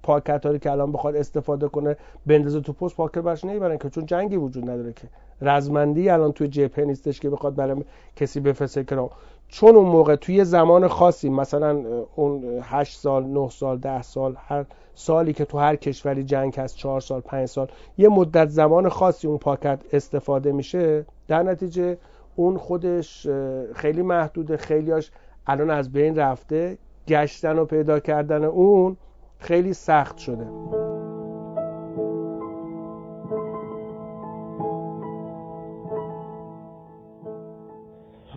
پاکت 0.02 0.46
هایی 0.46 0.58
که 0.58 0.70
الان 0.70 0.92
بخواد 0.92 1.16
استفاده 1.16 1.68
کنه 1.68 1.96
بندازه 2.26 2.60
تو 2.60 2.72
پست 2.72 2.96
پاکت 2.96 3.18
برش 3.18 3.44
نمی‌برن 3.44 3.78
که 3.78 3.90
چون 3.90 4.06
جنگی 4.06 4.36
وجود 4.36 4.70
نداره 4.70 4.92
که. 4.92 5.08
رزمندی 5.42 6.08
الان 6.08 6.32
توی 6.32 6.48
جبهه 6.48 6.84
نیستش 6.84 7.20
که 7.20 7.30
بخواد 7.30 7.54
برای 7.54 7.84
کسی 8.16 8.40
بفرسته 8.40 8.84
که 8.84 9.08
چون 9.48 9.76
اون 9.76 9.86
موقع 9.86 10.16
توی 10.16 10.44
زمان 10.44 10.88
خاصی 10.88 11.30
مثلا 11.30 11.82
اون 12.16 12.44
8 12.62 12.98
سال 12.98 13.24
9 13.24 13.48
سال 13.48 13.78
10 13.78 14.02
سال 14.02 14.36
هر 14.38 14.64
سالی 14.94 15.32
که 15.32 15.44
تو 15.44 15.58
هر 15.58 15.76
کشوری 15.76 16.24
جنگ 16.24 16.56
هست 16.56 16.76
4 16.76 17.00
سال 17.00 17.20
5 17.20 17.48
سال 17.48 17.68
یه 17.98 18.08
مدت 18.08 18.48
زمان 18.48 18.88
خاصی 18.88 19.28
اون 19.28 19.38
پاکت 19.38 19.80
استفاده 19.92 20.52
میشه. 20.52 21.06
در 21.28 21.42
نتیجه 21.42 21.98
اون 22.36 22.56
خودش 22.56 23.26
خیلی 23.74 24.02
محدوده 24.02 24.56
خیلیاش 24.56 25.10
الان 25.46 25.70
از 25.70 25.92
بین 25.92 26.16
رفته. 26.16 26.78
گشتن 27.10 27.58
و 27.58 27.64
پیدا 27.64 28.00
کردن 28.00 28.44
اون 28.44 28.96
خیلی 29.38 29.72
سخت 29.72 30.18
شده. 30.18 30.46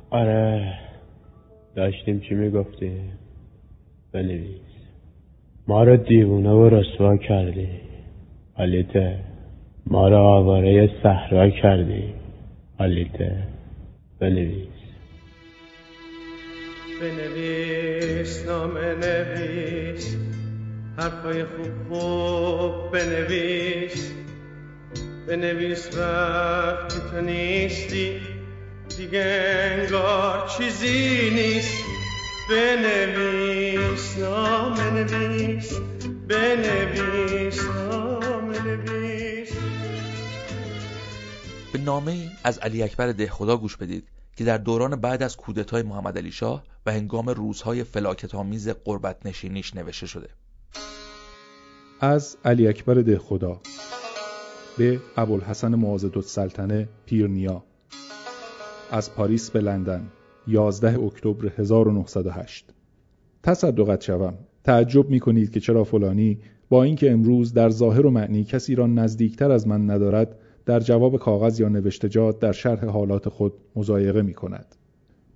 آره 0.10 0.74
داشتیم 1.76 2.20
چی 2.20 2.36
می‌گفتی 2.36 2.92
بنویس. 4.12 4.62
ما 5.68 5.84
رو 5.84 5.98
دیوونه 5.98 6.52
و 6.52 6.70
رسوا 6.70 7.18
کردی. 7.18 7.68
حالیته 8.58 9.20
ما 9.88 10.08
رو 10.08 10.18
آواره 10.18 10.90
صحرا 11.04 11.50
کردی. 11.50 12.14
حالیته 12.80 13.44
بنویس. 14.20 14.73
بنویس 17.02 18.46
نام 18.46 18.78
نویس. 18.78 20.16
حرفای 20.98 21.44
خوب 21.44 21.88
خوب 21.90 22.92
بنویس. 22.92 24.12
بنویس 25.28 25.98
وقتی 25.98 27.00
تو 27.12 27.22
نیستی. 27.22 28.22
دیگه 28.98 29.26
انگار 29.72 30.50
چیزی 30.58 31.30
نیست. 31.30 31.84
بنویس 32.50 34.18
نام 34.18 34.80
نویس. 34.82 35.80
بنویس 36.28 37.64
نام 37.64 38.52
نویس. 38.52 39.50
به 41.74 41.80
نامه 41.80 42.32
از 42.44 42.60
علی 42.60 42.84
اکبر 42.84 43.12
دهخدا 43.12 43.58
گوش 43.58 43.78
بدید. 43.78 44.12
که 44.36 44.43
در 44.43 44.58
دوران 44.58 44.96
بعد 44.96 45.24
از 45.24 45.38
کودتای 45.38 45.84
محمد 45.84 46.17
علی 46.17 46.32
شاه 46.32 46.63
و 46.86 46.91
هنگام 46.91 47.30
روزهای 47.30 47.84
فلاکت 47.84 48.36
آمیز 48.36 48.69
قربت 48.69 49.26
نشینیش 49.26 49.76
نوشته 49.76 50.08
شده. 50.08 50.28
از 52.00 52.38
علی 52.46 52.67
اکبر 52.67 52.93
دهخدا 52.93 53.62
به 54.78 55.00
ابوالحسن 55.17 55.76
معاذد 55.76 56.17
السلطنه 56.17 56.89
پیرنیا 57.06 57.63
از 58.91 59.13
پاریس 59.13 59.52
به 59.52 59.62
لندن 59.62 60.12
11 60.48 61.00
اکتبر 61.00 61.52
1908 61.58 62.74
تصدقت 63.43 64.02
شوم. 64.02 64.38
تعجب 64.63 65.10
می 65.10 65.19
کنید 65.19 65.52
که 65.52 65.60
چرا 65.60 65.84
فلانی 65.84 66.39
با 66.69 66.84
اینکه 66.84 67.12
امروز 67.12 67.54
در 67.54 67.69
ظاهر 67.69 68.06
و 68.06 68.12
معنی 68.12 68.43
کسی 68.43 68.76
را 68.76 68.88
نزدیکتر 68.88 69.52
از 69.52 69.67
من 69.67 69.89
ندارد 69.89 70.39
در 70.65 70.80
جواب 70.80 71.17
کاغذ 71.17 71.60
یا 71.60 71.69
نوشتجات 71.69 72.39
در 72.39 72.52
شرح 72.52 72.86
حالات 72.86 73.30
خود 73.30 73.54
مزایقه 73.76 74.21
می 74.21 74.34
کند. 74.34 74.76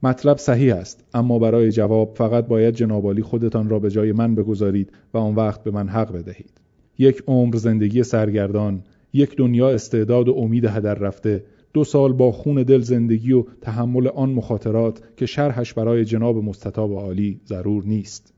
مطلب 0.03 0.37
صحیح 0.37 0.75
است 0.75 1.05
اما 1.13 1.39
برای 1.39 1.71
جواب 1.71 2.13
فقط 2.15 2.47
باید 2.47 2.75
جنابالی 2.75 3.21
خودتان 3.21 3.69
را 3.69 3.79
به 3.79 3.89
جای 3.89 4.11
من 4.11 4.35
بگذارید 4.35 4.91
و 5.13 5.17
آن 5.17 5.35
وقت 5.35 5.63
به 5.63 5.71
من 5.71 5.87
حق 5.87 6.11
بدهید. 6.11 6.51
یک 6.97 7.23
عمر 7.27 7.55
زندگی 7.55 8.03
سرگردان، 8.03 8.83
یک 9.13 9.35
دنیا 9.37 9.69
استعداد 9.69 10.29
و 10.29 10.33
امید 10.33 10.65
هدر 10.65 10.93
رفته، 10.93 11.43
دو 11.73 11.83
سال 11.83 12.13
با 12.13 12.31
خون 12.31 12.63
دل 12.63 12.81
زندگی 12.81 13.33
و 13.33 13.43
تحمل 13.61 14.07
آن 14.07 14.29
مخاطرات 14.29 15.01
که 15.17 15.25
شرحش 15.25 15.73
برای 15.73 16.05
جناب 16.05 16.37
مستطاب 16.37 16.93
عالی 16.93 17.41
ضرور 17.47 17.83
نیست. 17.83 18.33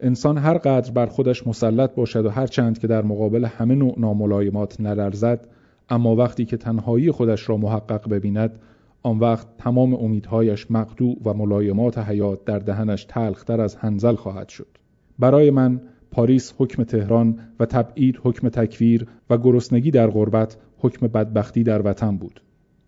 انسان 0.00 0.38
هر 0.38 0.58
قدر 0.58 0.92
بر 0.92 1.06
خودش 1.06 1.46
مسلط 1.46 1.94
باشد 1.94 2.26
و 2.26 2.30
هر 2.30 2.46
چند 2.46 2.78
که 2.78 2.86
در 2.86 3.02
مقابل 3.02 3.44
همه 3.44 3.74
نوع 3.74 3.94
ناملایمات 3.98 4.80
نلرزد 4.80 5.48
اما 5.90 6.16
وقتی 6.16 6.44
که 6.44 6.56
تنهایی 6.56 7.10
خودش 7.10 7.48
را 7.48 7.56
محقق 7.56 8.08
ببیند 8.08 8.60
آن 9.02 9.18
وقت 9.18 9.46
تمام 9.58 9.94
امیدهایش 9.94 10.70
مقطوع 10.70 11.16
و 11.24 11.34
ملایمات 11.34 11.98
حیات 11.98 12.44
در 12.44 12.58
دهنش 12.58 13.04
تلختر 13.04 13.60
از 13.60 13.76
هنزل 13.76 14.14
خواهد 14.14 14.48
شد. 14.48 14.66
برای 15.18 15.50
من 15.50 15.80
پاریس 16.10 16.54
حکم 16.58 16.84
تهران 16.84 17.38
و 17.60 17.66
تبعید 17.66 18.20
حکم 18.22 18.48
تکفیر 18.48 19.06
و 19.30 19.38
گرسنگی 19.38 19.90
در 19.90 20.10
غربت 20.10 20.56
حکم 20.78 21.06
بدبختی 21.06 21.62
در 21.62 21.86
وطن 21.86 22.16
بود. 22.16 22.42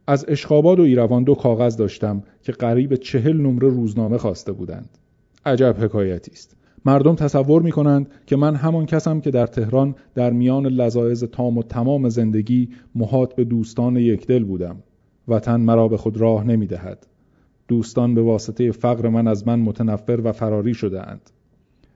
از 0.07 0.25
اشخاباد 0.29 0.81
و 0.81 0.83
ایروان 0.83 1.25
دو 1.25 1.35
کاغذ 1.35 1.77
داشتم 1.77 2.23
که 2.43 2.53
قریب 2.53 2.95
چهل 2.95 3.37
نمره 3.37 3.69
روزنامه 3.69 4.19
خواسته 4.19 4.53
بودند. 4.53 4.99
عجب 5.47 5.77
حکایتی 5.81 6.31
است. 6.31 6.57
مردم 6.85 7.15
تصور 7.15 7.63
می 7.63 7.73
کنند 7.73 8.11
که 8.27 8.37
من 8.37 8.55
همان 8.55 8.87
کسم 8.87 9.21
که 9.21 9.31
در 9.31 9.47
تهران 9.47 9.95
در 10.15 10.31
میان 10.31 10.67
لذایز 10.67 11.25
تام 11.25 11.59
و 11.59 11.63
تمام 11.63 12.09
زندگی 12.09 12.69
محاط 12.95 13.35
به 13.35 13.45
دوستان 13.45 13.97
یکدل 13.97 14.45
بودم 14.45 14.77
وطن 15.29 15.61
مرا 15.61 15.89
به 15.89 15.97
خود 15.97 16.17
راه 16.17 16.45
نمی 16.45 16.67
دهد. 16.67 17.07
دوستان 17.69 18.15
به 18.15 18.23
واسطه 18.23 18.73
فقر 18.73 19.09
من 19.09 19.29
از 19.29 19.47
من 19.47 19.61
متنفر 19.61 20.21
و 20.25 20.33
فراری 20.33 20.75
شده 20.75 21.09
اند. 21.09 21.31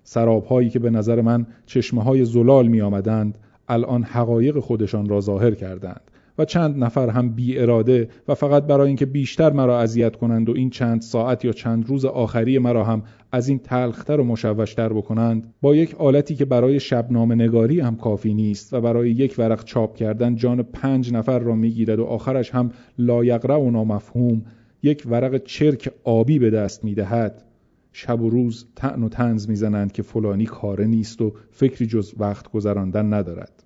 سرابهایی 0.05 0.71
که 0.71 0.79
به 0.79 0.91
نظر 0.91 1.21
من 1.21 1.47
چشمه 1.67 2.03
های 2.03 2.25
زلال 2.25 2.69
می 2.69 2.81
آمدند 2.81 3.39
الان 3.69 4.03
حقایق 4.03 4.59
خودشان 4.59 5.09
را 5.09 5.21
ظاهر 5.21 5.51
کردند 5.55 6.11
و 6.39 6.45
چند 6.45 6.85
نفر 6.85 7.09
هم 7.09 7.29
بی 7.29 7.59
اراده 7.59 8.09
و 8.29 8.35
فقط 8.35 8.63
برای 8.63 8.87
اینکه 8.87 9.07
بیشتر 9.07 9.53
مرا 9.53 9.81
اذیت 9.81 10.17
کنند 10.17 10.49
و 10.49 10.53
این 10.57 10.71
چند 10.71 11.01
ساعت 11.01 11.45
یا 11.45 11.53
چند 11.53 11.89
روز 11.89 12.05
آخری 12.05 12.59
مرا 12.59 12.85
هم 12.85 13.03
از 13.33 13.49
این 13.49 13.59
تلختر 13.59 14.21
و 14.21 14.25
مشوشتر 14.25 14.93
بکنند 14.93 15.55
با 15.61 15.77
یک 15.77 15.95
آلتی 15.95 16.35
که 16.35 16.45
برای 16.45 16.81
شبنامه 16.81 17.35
نگاری 17.35 17.81
هم 17.81 17.97
کافی 17.97 18.35
نیست 18.35 18.75
و 18.75 18.81
برای 18.81 19.11
یک 19.11 19.35
ورق 19.39 19.65
چاپ 19.65 19.97
کردن 19.97 20.37
جان 20.37 20.63
پنج 20.63 21.13
نفر 21.13 21.39
را 21.39 21.55
می‌گیرد 21.55 21.99
و 21.99 22.05
آخرش 22.05 22.51
هم 22.51 22.71
لایقره 22.99 23.55
و 23.55 23.71
نامفهوم 23.71 24.43
یک 24.83 25.03
ورق 25.07 25.43
چرک 25.45 25.91
آبی 26.05 26.39
به 26.39 26.51
دست 26.51 26.85
می‌دهد 26.85 27.43
شب 27.93 28.23
و 28.23 28.31
روز 28.31 28.67
تعن 28.77 29.03
و 29.03 29.09
تنز 29.09 29.49
می‌زنند 29.49 29.93
که 29.93 30.03
فلانی 30.03 30.45
کاره 30.45 30.87
نیست 30.87 31.23
و 31.23 31.33
فکری 31.51 31.87
جز 31.87 32.15
وقت 32.19 32.51
گذراندن 32.51 33.15
ندارد. 33.15 33.63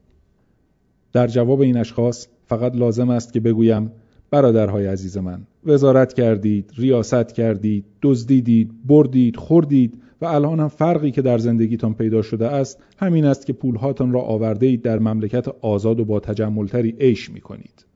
در 1.12 1.26
جواب 1.26 1.60
این 1.60 1.76
اشخاص 1.76 2.28
فقط 2.50 2.76
لازم 2.76 3.10
است 3.10 3.32
که 3.32 3.40
بگویم 3.40 3.92
برادرهای 4.30 4.86
عزیز 4.86 5.18
من 5.18 5.46
وزارت 5.64 6.12
کردید 6.12 6.72
ریاست 6.76 7.32
کردید 7.32 7.84
دزدیدید 8.02 8.70
بردید 8.86 9.36
خوردید 9.36 10.02
و 10.20 10.26
الان 10.26 10.60
هم 10.60 10.68
فرقی 10.68 11.10
که 11.10 11.22
در 11.22 11.38
زندگیتان 11.38 11.94
پیدا 11.94 12.22
شده 12.22 12.46
است 12.46 12.82
همین 12.98 13.24
است 13.24 13.46
که 13.46 13.52
پولهاتان 13.52 14.12
را 14.12 14.20
آورده 14.20 14.66
اید 14.66 14.82
در 14.82 14.98
مملکت 14.98 15.48
آزاد 15.48 16.00
و 16.00 16.04
با 16.04 16.20
تجملتری 16.20 16.96
عیش 17.00 17.30
می 17.30 17.40
کنید. 17.40 17.86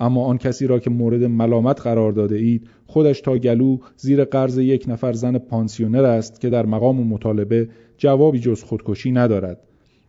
اما 0.00 0.24
آن 0.24 0.38
کسی 0.38 0.66
را 0.66 0.78
که 0.78 0.90
مورد 0.90 1.24
ملامت 1.24 1.80
قرار 1.80 2.12
داده 2.12 2.36
اید 2.36 2.68
خودش 2.86 3.20
تا 3.20 3.38
گلو 3.38 3.78
زیر 3.96 4.24
قرض 4.24 4.58
یک 4.58 4.84
نفر 4.88 5.12
زن 5.12 5.38
پانسیونر 5.38 6.04
است 6.04 6.40
که 6.40 6.50
در 6.50 6.66
مقام 6.66 7.06
مطالبه 7.06 7.68
جوابی 7.98 8.38
جز 8.38 8.62
خودکشی 8.62 9.12
ندارد 9.12 9.60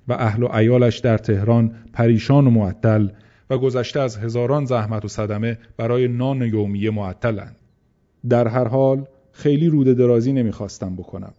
و 0.07 0.13
اهل 0.13 0.43
و 0.43 0.55
ایالش 0.55 0.99
در 0.99 1.17
تهران 1.17 1.71
پریشان 1.93 2.47
و 2.47 2.49
معطل 2.49 3.07
و 3.49 3.57
گذشته 3.57 3.99
از 3.99 4.17
هزاران 4.17 4.65
زحمت 4.65 5.05
و 5.05 5.07
صدمه 5.07 5.57
برای 5.77 6.07
نان 6.07 6.41
یومیه 6.41 6.91
معطلند. 6.91 7.55
در 8.29 8.47
هر 8.47 8.67
حال 8.67 9.05
خیلی 9.31 9.67
روده 9.67 9.93
درازی 9.93 10.33
نمی‌خواستم 10.33 10.95
بکنم. 10.95 11.33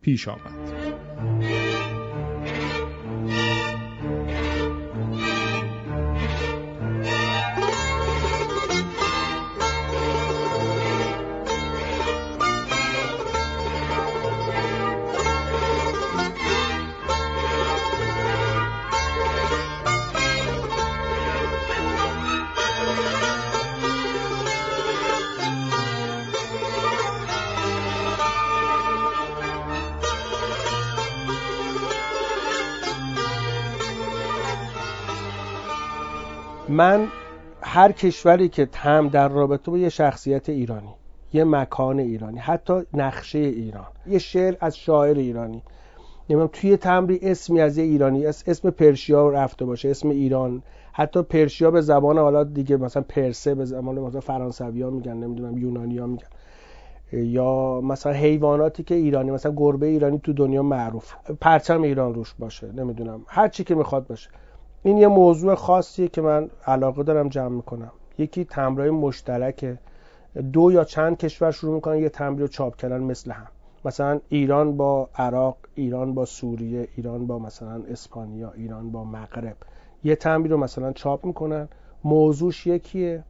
پیش 0.00 0.28
آمد. 0.28 1.07
من 36.78 37.06
هر 37.62 37.92
کشوری 37.92 38.48
که 38.48 38.68
هم 38.74 39.08
در 39.08 39.28
رابطه 39.28 39.70
با 39.70 39.78
یه 39.78 39.88
شخصیت 39.88 40.48
ایرانی 40.48 40.94
یه 41.32 41.44
مکان 41.44 41.98
ایرانی 41.98 42.38
حتی 42.38 42.82
نقشه 42.94 43.38
ایران 43.38 43.86
یه 44.06 44.18
شعر 44.18 44.54
از 44.60 44.76
شاعر 44.76 45.18
ایرانی 45.18 45.62
نمیم 46.30 46.46
توی 46.46 46.76
تمری 46.76 47.18
اسمی 47.22 47.60
از 47.60 47.78
یه 47.78 47.84
ایرانی 47.84 48.26
اسم 48.26 48.70
پرشیا 48.70 49.28
رفته 49.28 49.64
باشه 49.64 49.88
اسم 49.88 50.08
ایران 50.10 50.62
حتی 50.92 51.22
پرشیا 51.22 51.70
به 51.70 51.80
زبان 51.80 52.18
حالا 52.18 52.44
دیگه 52.44 52.76
مثلا 52.76 53.04
پرسه 53.08 53.54
به 53.54 53.64
زبان 53.64 53.98
مثلا 53.98 54.20
فرانسوی 54.20 54.84
میگن 54.84 55.16
نمی‌دونم 55.16 55.58
یونانی 55.58 55.98
ها 55.98 56.06
میگن. 56.06 56.28
یا 57.12 57.80
مثلا 57.80 58.12
حیواناتی 58.12 58.82
که 58.82 58.94
ایرانی 58.94 59.30
مثلا 59.30 59.52
گربه 59.56 59.86
ایرانی 59.86 60.18
تو 60.18 60.32
دنیا 60.32 60.62
معروف. 60.62 61.14
پرچم 61.40 61.82
ایران 61.82 62.14
روش 62.14 62.34
باشه 62.38 62.72
نمی‌دونم. 62.72 63.20
هر 63.26 63.48
چی 63.48 63.64
که 63.64 63.74
می‌خواد 63.74 64.06
باشه. 64.06 64.30
این 64.82 64.98
یه 64.98 65.08
موضوع 65.08 65.54
خاصیه 65.54 66.08
که 66.08 66.20
من 66.20 66.50
علاقه 66.66 67.02
دارم 67.02 67.28
جمع 67.28 67.48
می‌کنم. 67.48 67.92
یکی 68.18 68.44
تمرای 68.44 68.90
مشترک 68.90 69.78
دو 70.52 70.72
یا 70.72 70.84
چند 70.84 71.16
کشور 71.16 71.50
شروع 71.50 71.74
می‌کنن 71.74 71.98
یه 71.98 72.08
تمری 72.08 72.40
رو 72.40 72.48
چاپ 72.48 72.76
کردن 72.76 73.00
مثل 73.00 73.30
هم. 73.30 73.46
مثلا 73.84 74.20
ایران 74.28 74.76
با 74.76 75.08
عراق 75.14 75.56
ایران 75.74 76.14
با 76.14 76.24
سوریه 76.24 76.88
ایران 76.96 77.26
با 77.26 77.38
مثلا 77.38 77.82
اسپانیا 77.90 78.52
ایران 78.52 78.92
با 78.92 79.04
مغرب. 79.04 79.56
یه 80.04 80.16
تمری 80.16 80.48
رو 80.48 80.56
مثلا 80.56 80.92
چاپ 80.92 81.26
می‌کنن. 81.26 81.68
موضوعش 82.04 82.66
یکیه. 82.66 83.24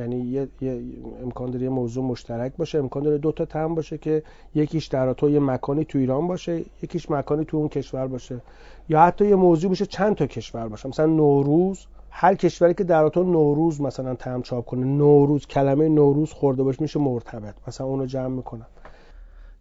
یعنی 0.00 0.16
یه،, 0.16 0.48
یه 0.60 0.82
امکان 1.22 1.50
داره 1.50 1.64
یه 1.64 1.68
موضوع 1.68 2.04
مشترک 2.04 2.52
باشه 2.56 2.78
امکان 2.78 3.02
داره 3.02 3.18
دو 3.18 3.32
تا 3.32 3.44
تم 3.44 3.74
باشه 3.74 3.98
که 3.98 4.22
یکیش 4.54 4.86
در 4.86 5.12
تو 5.12 5.30
یه 5.30 5.40
مکانی 5.40 5.84
تو 5.84 5.98
ایران 5.98 6.26
باشه 6.26 6.64
یکیش 6.82 7.10
مکانی 7.10 7.44
تو 7.44 7.56
اون 7.56 7.68
کشور 7.68 8.06
باشه. 8.06 8.40
یا 8.88 9.00
حتی 9.02 9.26
یه 9.28 9.36
موضوع 9.36 9.68
باشه 9.68 9.86
چند 9.86 10.16
تا 10.16 10.26
کشور 10.26 10.68
باشه. 10.68 10.88
مثلا 10.88 11.06
نوروز 11.06 11.86
هر 12.10 12.34
کشوری 12.34 12.74
که 12.74 12.84
در 12.84 13.08
تو 13.08 13.24
نوروز 13.24 13.80
مثلا 13.80 14.14
تم 14.14 14.42
چاپ 14.42 14.64
کنه 14.66 14.84
نوروز 14.84 15.46
کلمه 15.46 15.88
نوروز 15.88 16.32
خورده 16.32 16.62
باشه 16.62 16.82
میشه 16.82 17.00
مرتبط. 17.00 17.54
مثلا 17.68 17.86
اونو 17.86 18.06
جمع 18.06 18.36
می‌کنن. 18.36 18.66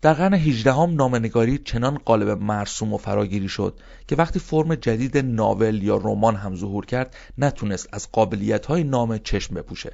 در 0.02 0.13
قرن 0.13 0.34
18 0.34 0.73
هم 0.73 0.93
نامنگاری 0.95 1.58
چنان 1.58 1.97
قالب 2.06 2.30
مرسوم 2.30 2.93
و 2.93 2.97
فراگیری 2.97 3.47
شد 3.47 3.73
که 4.08 4.15
وقتی 4.15 4.39
فرم 4.39 4.75
جدید 4.75 5.17
ناول 5.17 5.84
یا 5.84 5.97
رمان 5.97 6.36
هم 6.36 6.56
ظهور 6.56 6.86
کرد 6.86 7.15
نتونست 7.38 7.89
از 7.93 8.12
قابلیت 8.12 8.65
های 8.65 8.84
نامه 8.84 9.19
چشم 9.19 9.56
بپوشه. 9.56 9.93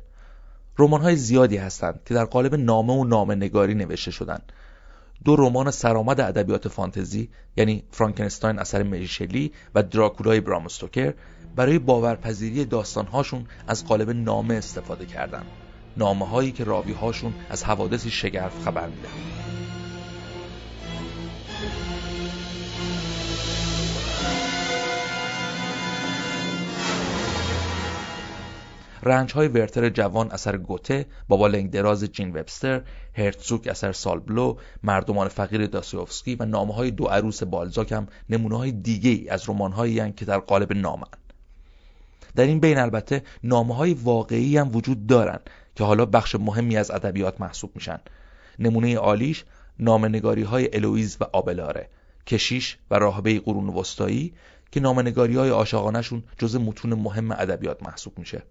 رمان 0.78 1.02
های 1.02 1.16
زیادی 1.16 1.58
هستند 1.58 2.00
که 2.06 2.14
در 2.14 2.26
قالب 2.26 2.56
نامه 2.56 2.94
و 2.94 3.04
نامه 3.04 3.36
نگاری 3.36 3.74
نوشته 3.74 4.12
شدند. 4.12 4.52
دو 5.26 5.36
رمان 5.36 5.72
سرآمد 5.72 6.22
ادبیات 6.22 6.68
فانتزی 6.68 7.30
یعنی 7.58 7.84
فرانکنستاین 7.92 8.60
اثر 8.60 8.84
مریشلی 8.84 9.52
و 9.76 9.84
دراکولای 9.84 10.40
برامستوکر 10.40 11.14
برای 11.56 11.80
باورپذیری 11.80 12.66
داستانهاشون 12.66 13.46
از 13.68 13.86
قالب 13.86 14.10
نامه 14.10 14.56
استفاده 14.56 15.06
کردند. 15.06 15.46
نامه 15.98 16.28
هایی 16.28 16.52
که 16.52 16.64
راوی 16.64 16.94
هاشون 16.94 17.34
از 17.50 17.64
حوادثی 17.64 18.10
شگرف 18.10 18.64
خبر 18.64 18.88
میدن 18.88 19.55
رنج 29.06 29.34
های 29.34 29.48
ورتر 29.48 29.90
جوان 29.90 30.32
اثر 30.32 30.58
گوته 30.58 31.06
بابا 31.28 31.48
لنگ 31.48 31.72
دراز 31.72 32.04
جین 32.04 32.30
وبستر 32.30 32.82
هرتزوک 33.14 33.68
اثر 33.68 33.92
سالبلو 33.92 34.56
مردمان 34.84 35.28
فقیر 35.28 35.66
داسیوفسکی 35.66 36.36
و 36.40 36.46
نامه 36.46 36.74
های 36.74 36.92
دو 36.92 37.06
عروس 37.06 37.44
بالزاک 37.44 37.92
هم 37.92 38.08
نمونه 38.30 38.58
های 38.58 38.72
دیگه 38.72 39.32
از 39.34 39.50
رمان 39.50 39.72
هایی 39.72 40.12
که 40.12 40.26
در 40.26 40.40
قالب 40.40 40.74
نامن 40.74 41.08
در 42.36 42.44
این 42.44 42.60
بین 42.60 42.78
البته 42.78 43.24
نامه 43.44 43.76
های 43.76 43.94
واقعی 43.94 44.58
هم 44.58 44.76
وجود 44.76 45.08
دارن 45.08 45.40
که 45.76 45.84
حالا 45.84 46.06
بخش 46.06 46.36
مهمی 46.36 46.78
از 46.78 46.92
ادبیات 46.92 47.42
محسوب 47.42 47.72
میشن. 47.76 48.00
نمونه 48.60 48.98
عالیش 48.98 49.46
نامنگاری 49.80 50.44
های 50.44 50.70
الویز 50.74 51.18
و 51.20 51.24
آبلاره 51.34 51.90
کشیش 52.28 52.78
و 52.92 52.96
راهبه 52.96 53.40
قرون 53.40 53.70
وسطایی 53.70 54.34
که 54.72 54.80
نامنگاری 54.80 55.36
های 55.36 55.50
عاشقانشون 55.50 56.24
جز 56.38 56.56
متون 56.56 56.94
مهم 56.94 57.32
ادبیات 57.32 57.84
محسوب 57.84 58.20
میشه. 58.20 58.44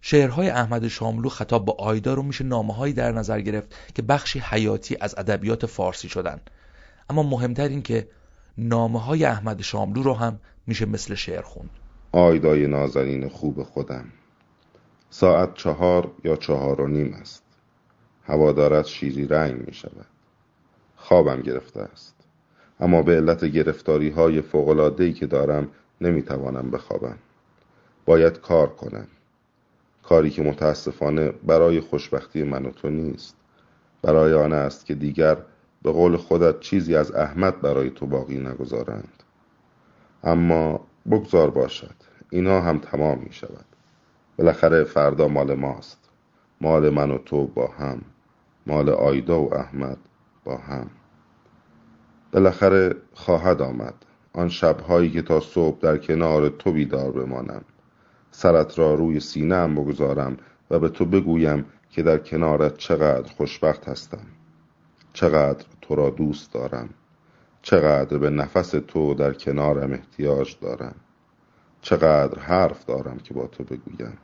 شعرهای 0.00 0.50
احمد 0.50 0.88
شاملو 0.88 1.28
خطاب 1.28 1.64
با 1.64 1.76
آیدا 1.78 2.14
رو 2.14 2.22
میشه 2.22 2.44
نامه 2.44 2.92
در 2.92 3.12
نظر 3.12 3.40
گرفت 3.40 3.74
که 3.94 4.02
بخشی 4.02 4.38
حیاتی 4.38 4.96
از 5.00 5.14
ادبیات 5.18 5.66
فارسی 5.66 6.08
شدن. 6.08 6.40
اما 7.10 7.22
مهمتر 7.22 7.68
این 7.68 7.82
که 7.82 8.08
نامه 8.58 9.00
های 9.00 9.24
احمد 9.24 9.62
شاملو 9.62 10.02
رو 10.02 10.14
هم 10.14 10.40
میشه 10.66 10.86
مثل 10.86 11.14
شعر 11.14 11.42
خوند. 11.42 11.70
آیدای 12.12 12.66
نازنین 12.66 13.28
خوب 13.28 13.62
خودم. 13.62 14.04
ساعت 15.10 15.54
چهار 15.54 16.10
یا 16.24 16.36
چهار 16.36 16.80
و 16.80 16.88
نیم 16.88 17.12
است. 17.20 17.42
هوا 18.24 18.52
دارد 18.52 18.86
شیری 18.86 19.26
رنگ 19.26 19.66
می 19.66 19.74
شود 19.74 20.06
خوابم 20.96 21.42
گرفته 21.42 21.80
است. 21.80 22.14
اما 22.80 23.02
به 23.02 23.16
علت 23.16 23.44
گرفتاری 23.44 24.10
های 24.10 24.42
که 25.12 25.26
دارم 25.26 25.68
نمی 26.00 26.22
توانم 26.22 26.70
بخوابم. 26.70 27.18
باید 28.06 28.40
کار 28.40 28.68
کنم. 28.68 29.06
کاری 30.02 30.30
که 30.30 30.42
متاسفانه 30.42 31.28
برای 31.28 31.80
خوشبختی 31.80 32.42
من 32.42 32.66
و 32.66 32.70
تو 32.70 32.90
نیست. 32.90 33.36
برای 34.02 34.34
آن 34.34 34.52
است 34.52 34.86
که 34.86 34.94
دیگر 34.94 35.36
به 35.82 35.92
قول 35.92 36.16
خودت 36.16 36.60
چیزی 36.60 36.96
از 36.96 37.12
احمد 37.12 37.60
برای 37.60 37.90
تو 37.90 38.06
باقی 38.06 38.38
نگذارند. 38.38 39.22
اما 40.24 40.80
بگذار 41.10 41.50
باشد 41.50 41.94
اینا 42.30 42.60
هم 42.60 42.78
تمام 42.78 43.18
می 43.18 43.32
شود 43.32 43.64
بالاخره 44.38 44.84
فردا 44.84 45.28
مال 45.28 45.54
ماست. 45.54 45.98
مال 46.60 46.90
من 46.90 47.10
و 47.10 47.18
تو 47.18 47.46
با 47.46 47.66
هم. 47.66 48.02
مال 48.66 48.90
آیدا 48.90 49.42
و 49.42 49.54
احمد 49.54 49.98
با 50.44 50.56
هم. 50.56 50.90
بالاخره 52.32 52.94
خواهد 53.14 53.62
آمد. 53.62 53.94
آن 54.32 54.48
شبهایی 54.48 55.10
که 55.10 55.22
تا 55.22 55.40
صبح 55.40 55.80
در 55.80 55.96
کنار 55.96 56.48
تو 56.48 56.72
بیدار 56.72 57.10
بمانم. 57.10 57.64
سرت 58.42 58.78
را 58.78 58.94
روی 58.94 59.20
سینهام 59.20 59.74
بگذارم 59.74 60.36
و 60.70 60.78
به 60.78 60.88
تو 60.88 61.04
بگویم 61.04 61.64
که 61.90 62.02
در 62.02 62.18
کنارت 62.18 62.76
چقدر 62.76 63.32
خوشبخت 63.32 63.88
هستم. 63.88 64.26
چقدر 65.12 65.64
تو 65.80 65.94
را 65.94 66.10
دوست 66.10 66.52
دارم. 66.52 66.88
چقدر 67.62 68.18
به 68.18 68.30
نفس 68.30 68.70
تو 68.70 69.14
در 69.14 69.32
کنارم 69.32 69.92
احتیاج 69.92 70.56
دارم. 70.60 70.94
چقدر 71.80 72.38
حرف 72.38 72.84
دارم 72.84 73.18
که 73.18 73.34
با 73.34 73.46
تو 73.46 73.64
بگویم. 73.64 74.18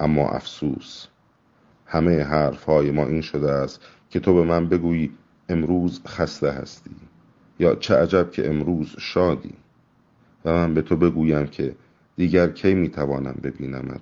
اما 0.00 0.28
افسوس 0.28 1.06
همه 1.86 2.22
حرف 2.22 2.64
های 2.64 2.90
ما 2.90 3.06
این 3.06 3.20
شده 3.20 3.50
است 3.52 3.80
که 4.10 4.20
تو 4.20 4.34
به 4.34 4.44
من 4.44 4.68
بگویی 4.68 5.12
امروز 5.48 6.00
خسته 6.06 6.50
هستی 6.50 6.96
یا 7.58 7.74
چه 7.74 7.94
عجب 7.94 8.30
که 8.30 8.48
امروز 8.48 8.94
شادی. 8.98 9.54
و 10.44 10.52
من 10.52 10.74
به 10.74 10.82
تو 10.82 10.96
بگویم 10.96 11.46
که 11.46 11.74
دیگر 12.18 12.48
کی 12.48 12.74
می‌توانم 12.74 13.36
ببینمت؟ 13.42 14.00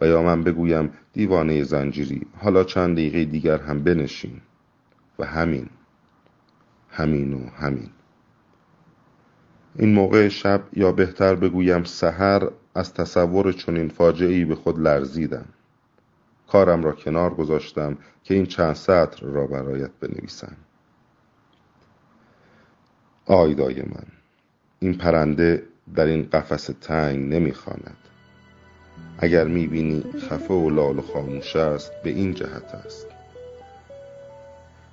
و 0.00 0.06
یا 0.06 0.22
من 0.22 0.42
بگویم 0.42 0.90
دیوانه 1.12 1.62
زنجیری 1.62 2.26
حالا 2.36 2.64
چند 2.64 2.96
دقیقه 2.96 3.24
دیگر 3.24 3.58
هم 3.58 3.82
بنشین. 3.82 4.40
و 5.18 5.24
همین. 5.24 5.68
همین 6.90 7.34
و 7.34 7.46
همین. 7.46 7.90
این 9.76 9.94
موقع 9.94 10.28
شب 10.28 10.62
یا 10.72 10.92
بهتر 10.92 11.34
بگویم 11.34 11.84
سحر 11.84 12.48
از 12.74 12.94
تصور 12.94 13.52
چنین 13.52 13.88
فاجعه‌ای 13.88 14.44
به 14.44 14.54
خود 14.54 14.78
لرزیدم. 14.78 15.46
کارم 16.48 16.82
را 16.82 16.92
کنار 16.92 17.34
گذاشتم 17.34 17.96
که 18.24 18.34
این 18.34 18.46
چند 18.46 18.74
سطر 18.74 19.26
را 19.26 19.46
برایت 19.46 19.90
بنویسم. 20.00 20.56
آیدای 23.26 23.82
من 23.82 24.06
این 24.80 24.94
پرنده 24.94 25.73
در 25.94 26.06
این 26.06 26.28
قفس 26.32 26.70
تنگ 26.80 27.34
نمی‌خواند. 27.34 27.96
اگر 29.18 29.44
می‌بینی 29.44 30.04
خفه 30.18 30.54
و 30.54 30.70
لال 30.70 30.98
و 30.98 31.02
خاموش 31.02 31.56
است 31.56 31.92
به 32.02 32.10
این 32.10 32.34
جهت 32.34 32.74
است. 32.86 33.06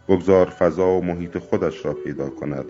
بگذار 0.07 0.49
فضا 0.49 0.87
و 0.87 1.03
محیط 1.03 1.37
خودش 1.37 1.85
را 1.85 1.93
پیدا 1.93 2.29
کند 2.29 2.65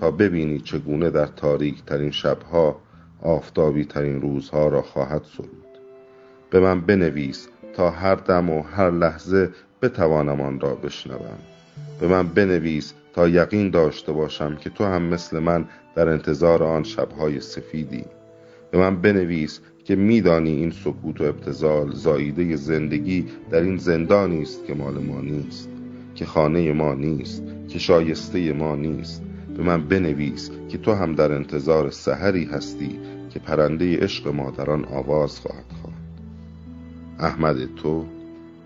تا 0.00 0.10
ببینی 0.10 0.60
چگونه 0.60 1.10
در 1.10 1.26
تاریک 1.26 1.84
ترین 1.84 2.10
شبها 2.10 2.80
آفتابی 3.22 3.84
ترین 3.84 4.20
روزها 4.20 4.68
را 4.68 4.82
خواهد 4.82 5.22
سرود. 5.36 5.66
به 6.50 6.60
من 6.60 6.80
بنویس 6.80 7.48
تا 7.74 7.90
هر 7.90 8.14
دم 8.14 8.50
و 8.50 8.62
هر 8.62 8.90
لحظه 8.90 9.50
بتوانم 9.82 10.40
آن 10.40 10.60
را 10.60 10.74
بشنوم. 10.74 11.38
به 12.00 12.08
من 12.08 12.28
بنویس 12.28 12.94
تا 13.16 13.28
یقین 13.28 13.70
داشته 13.70 14.12
باشم 14.12 14.56
که 14.56 14.70
تو 14.70 14.84
هم 14.84 15.02
مثل 15.02 15.38
من 15.38 15.64
در 15.94 16.08
انتظار 16.08 16.62
آن 16.62 16.82
شبهای 16.82 17.40
سفیدی. 17.40 18.04
به 18.70 18.78
من 18.78 19.00
بنویس 19.00 19.60
که 19.84 19.96
میدانی 19.96 20.50
این 20.50 20.70
سکوت 20.70 21.20
و 21.20 21.24
ابتزال 21.24 21.92
زاییده 21.92 22.56
زندگی 22.56 23.26
در 23.50 23.60
این 23.60 23.76
زندانی 23.76 24.42
است 24.42 24.66
که 24.66 24.74
مال 24.74 24.98
ما 24.98 25.20
نیست 25.20 25.68
که 26.14 26.26
خانه 26.26 26.72
ما 26.72 26.94
نیست 26.94 27.42
که 27.68 27.78
شایسته 27.78 28.52
ما 28.52 28.76
نیست. 28.76 29.22
به 29.56 29.62
من 29.62 29.88
بنویس 29.88 30.50
که 30.68 30.78
تو 30.78 30.92
هم 30.92 31.14
در 31.14 31.32
انتظار 31.32 31.90
سحری 31.90 32.44
هستی 32.44 33.00
که 33.30 33.38
پرنده 33.38 33.98
عشق 33.98 34.28
ما 34.28 34.50
در 34.50 34.70
آن 34.70 34.84
آواز 34.84 35.40
خواهد 35.40 35.72
خواند. 35.82 36.20
احمد 37.18 37.74
تو 37.74 38.06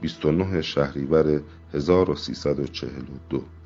29 0.00 0.62
شهریور 0.62 1.40
1342 1.74 3.59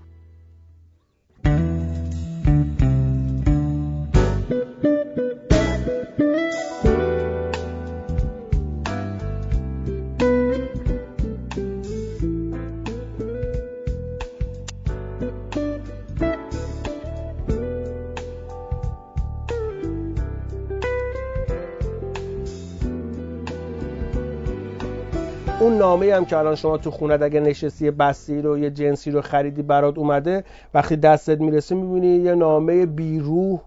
که 26.35 26.39
الان 26.39 26.55
شما 26.55 26.79
تو 26.79 26.91
خونت 26.91 27.23
اگه 27.23 27.41
نشستی 27.41 27.91
بستی 27.91 28.43
رو 28.43 28.59
یه 28.59 28.71
جنسی 28.71 29.11
رو 29.11 29.21
خریدی 29.21 29.63
برات 29.63 29.99
اومده 29.99 30.45
وقتی 30.75 30.97
دستت 30.97 31.41
می‌رسه 31.41 31.75
می‌بینی 31.75 32.17
یه 32.17 32.35
نامه 32.35 32.87
بیروح. 32.87 33.61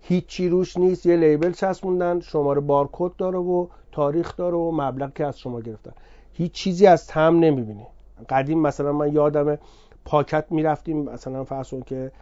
هیچی 0.00 0.48
روش 0.48 0.76
نیست 0.76 1.06
یه 1.06 1.16
لیبل 1.16 1.52
چسبوندن 1.52 2.20
شماره 2.20 2.60
بارکد 2.60 3.16
داره 3.18 3.38
و 3.38 3.66
تاریخ 3.92 4.36
داره 4.36 4.56
و 4.56 4.70
مبلغ 4.74 5.12
که 5.12 5.26
از 5.26 5.38
شما 5.38 5.60
گرفتن. 5.60 5.92
هیچ 6.32 6.52
چیزی 6.52 6.86
از 6.86 7.06
تم 7.06 7.38
نمی‌بینی. 7.38 7.86
قدیم 8.28 8.58
مثلا 8.58 8.92
من 8.92 9.12
یادم 9.12 9.58
پاکت 10.04 10.44
می‌رفتیم 10.50 11.02
مثلا 11.02 11.44
فرض 11.44 11.74
که 11.86 12.12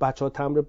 بچه 0.00 0.24
ها 0.24 0.28
تمر 0.28 0.62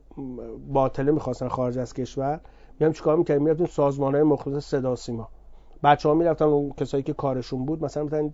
باطله 0.74 1.12
می‌خواستن 1.12 1.48
خارج 1.48 1.78
از 1.78 1.93
کشور. 1.93 2.39
میام 2.80 2.93
چیکار 2.93 3.17
می‌کردیم؟ 3.17 3.43
می‌رفتیم 3.43 3.65
سازمان 3.65 4.15
های 4.15 4.62
صدا 4.62 4.95
سیما. 4.95 5.28
بچه 5.84 6.10
ها 6.10 6.15
می‌رفتن 6.15 6.46
اون 6.46 6.72
کسایی 6.78 7.04
که 7.04 7.13
کارشون 7.13 7.65
بود 7.65 7.84
مثلا 7.84 8.04
مثلا 8.04 8.30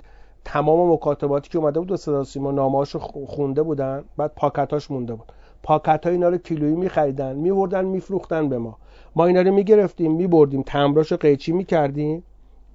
تمام 0.45 0.91
مکاتباتی 0.91 1.49
که 1.49 1.57
اومده 1.57 1.79
بود 1.79 1.89
به 1.89 1.97
صدا 1.97 2.23
سیما 2.23 2.51
نامه‌هاشو 2.51 2.99
خونده 2.99 3.63
بودن 3.63 4.03
بعد 4.17 4.31
پاکتاش 4.35 4.91
مونده 4.91 5.13
بود. 5.13 5.31
پاکت 5.63 6.01
های 6.03 6.13
اینا 6.13 6.29
رو 6.29 6.37
کیلویی 6.37 6.75
میخریدن 6.75 7.35
میوردن 7.35 7.85
میفروختن 7.85 8.49
به 8.49 8.57
ما. 8.57 8.77
ما 9.15 9.25
اینا 9.25 9.41
رو 9.41 9.51
می‌گرفتیم 9.51 10.15
میبردیم 10.15 10.61
تمراشو 10.61 11.17
قیچی 11.17 11.51
می‌کردیم 11.51 12.23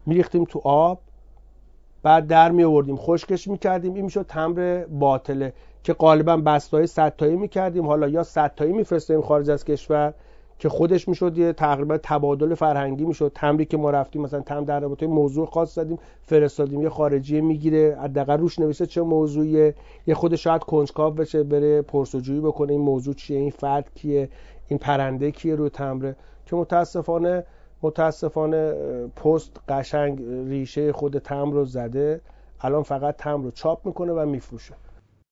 میریختیم 0.06 0.44
تو 0.44 0.61
آب 0.64 0.98
بعد 2.02 2.26
در 2.26 2.50
می 2.50 2.64
آوردیم 2.64 2.96
خشکش 2.96 3.48
می‌کردیم. 3.48 3.94
این 3.94 4.04
می‌شد 4.04 4.26
تمر 4.26 4.85
باطله 4.90 5.52
که 5.85 5.92
غالبا 5.92 6.37
بستای 6.37 6.87
100 6.87 7.16
تایی 7.16 7.37
می‌کردیم. 7.37 7.87
حالا 7.87 8.09
یا 8.09 8.22
100 8.22 8.54
تایی 8.56 8.72
میفرستیم 8.72 9.20
خارج 9.22 9.50
از 9.50 9.64
کشور 9.64 10.14
که 10.60 10.68
خودش 10.68 11.08
می‌شد 11.08 11.38
یه 11.38 11.52
تقریبا 11.52 11.98
تبادل 12.02 12.54
فرهنگی 12.54 13.04
می‌شد. 13.04 13.32
تمری 13.34 13.64
که 13.64 13.76
ما 13.76 13.90
رفتیم 13.90 14.22
مثلا 14.22 14.40
تم 14.40 14.64
در 14.64 14.80
رابطه 14.80 15.06
موضوع 15.06 15.46
خاص 15.46 15.74
زدیم 15.74 15.98
فرستادیم 16.22 16.82
یه 16.82 16.88
خارجی 16.88 17.40
می‌گیره 17.40 17.98
حداقل 18.02 18.38
روش 18.38 18.58
نوشته 18.58 18.86
چه 18.86 19.02
موضوعیه. 19.02 19.74
یه 20.06 20.14
خود 20.14 20.36
شاید 20.36 20.62
کنجکاو 20.62 21.14
بشه 21.14 21.42
بره 21.42 21.82
پرسجویی 21.82 22.40
بکنه 22.40 22.72
این 22.72 22.80
موضوع 22.80 23.14
چیه 23.14 23.38
این 23.38 23.50
فرد 23.50 23.90
کیه 23.94 24.28
این 24.68 24.78
پرنده 24.78 25.30
کیه 25.30 25.54
رو 25.54 25.68
تمره 25.68 26.16
که 26.46 26.56
متاسفانه 26.56 27.44
متاسفانه 27.82 28.72
پست 29.16 29.60
قشنگ 29.68 30.22
ریشه 30.48 30.92
خود 30.92 31.18
تم 31.18 31.50
رو 31.50 31.64
زده. 31.64 32.20
الان 32.60 32.82
فقط 32.82 33.16
تم 33.16 33.42
رو 33.42 33.50
چاپ 33.50 33.86
می‌کنه 33.86 34.12
و 34.12 34.26
میفروشه. 34.26 34.74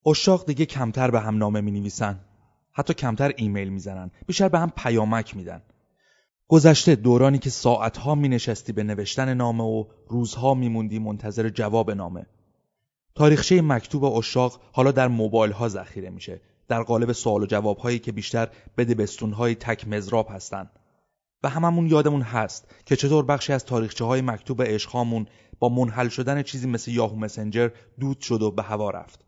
اشاق 0.07 0.47
دیگه 0.47 0.67
کمتر 0.67 1.11
به 1.11 1.21
هم 1.21 1.39
نامه 1.39 1.61
می 1.61 1.71
نویسن 1.71 2.17
حتی 2.79 2.95
کمتر 2.95 3.33
ایمیل 3.37 3.69
می‌زنن. 3.69 4.11
بیشتر 4.27 4.49
به 4.49 4.59
هم 4.59 4.73
پیامک 4.77 5.37
میدن. 5.37 5.63
گذشته 6.49 6.97
دورانی 6.97 7.39
که 7.39 7.51
ساعتها 7.51 8.15
می 8.15 8.29
نشستی 8.29 8.73
به 8.73 8.83
نوشتن 8.83 9.35
نامه 9.35 9.65
و 9.65 9.85
روزها 10.09 10.55
میموندی 10.55 10.99
منتظر 10.99 11.49
جواب 11.49 11.91
نامه. 11.91 12.27
تاریخچه 13.15 13.63
مکتوب 13.63 14.05
اشاق 14.05 14.61
حالا 14.73 14.93
در 14.93 15.09
موبایل 15.09 15.53
ها 15.53 15.69
ذخیره 15.69 16.11
میشه. 16.11 16.41
در 16.69 16.83
قالب 16.83 17.13
سوال 17.13 17.43
و 17.43 17.47
جواب 17.47 17.79
هایی 17.79 17.99
که 17.99 18.13
بیشتر 18.13 18.49
به 18.77 18.85
دبستون 18.85 19.33
های 19.33 19.55
تک 19.55 19.89
مزراب 19.89 20.29
هستن. 20.31 20.71
و 21.43 21.49
هممون 21.49 21.87
یادمون 21.87 22.23
هست 22.23 22.75
که 22.87 22.97
چطور 22.97 23.25
بخشی 23.25 23.53
از 23.53 23.65
تاریخچه 23.65 24.05
های 24.05 24.21
مکتوب 24.21 24.63
عشقامون 24.63 25.27
با 25.59 25.69
منحل 25.69 26.09
شدن 26.09 26.43
چیزی 26.43 26.69
مثل 26.69 26.91
یاهو 26.91 27.17
مسنجر 27.17 27.71
دود 28.01 28.21
شد 28.21 28.43
و 28.43 28.51
به 28.51 28.63
هوا 28.63 28.91
رفت. 28.91 29.28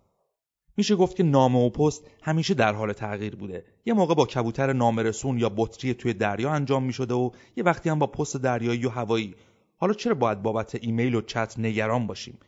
میشه 0.81 0.97
گفت 0.97 1.17
که 1.17 1.23
نامه 1.23 1.59
و 1.59 1.71
پست 1.71 2.05
همیشه 2.23 2.55
در 2.55 2.73
حال 2.73 2.93
تغییر 2.93 3.37
بوده. 3.37 3.65
یه 3.85 3.95
موقع 3.95 4.15
با 4.15 4.27
کبوتر 4.27 4.73
نامرسون 4.73 5.39
یا 5.39 5.49
بطری 5.57 5.95
توی 5.95 6.13
دریا 6.13 6.51
انجام 6.51 6.83
می‌شده 6.83 7.15
و 7.15 7.31
یه 7.57 7.65
وقتی 7.65 7.89
هم 7.89 7.99
با 7.99 8.07
پست 8.07 8.37
دریایی 8.37 8.87
و 8.87 8.89
هوایی. 8.89 9.35
حالا 9.77 9.95
چرا 9.95 10.15
باید 10.15 10.43
بابت 10.43 10.75
ایمیل 10.75 11.15
و 11.15 11.21
چت 11.21 11.55
نگران 11.59 12.07
باشیم؟ 12.07 12.39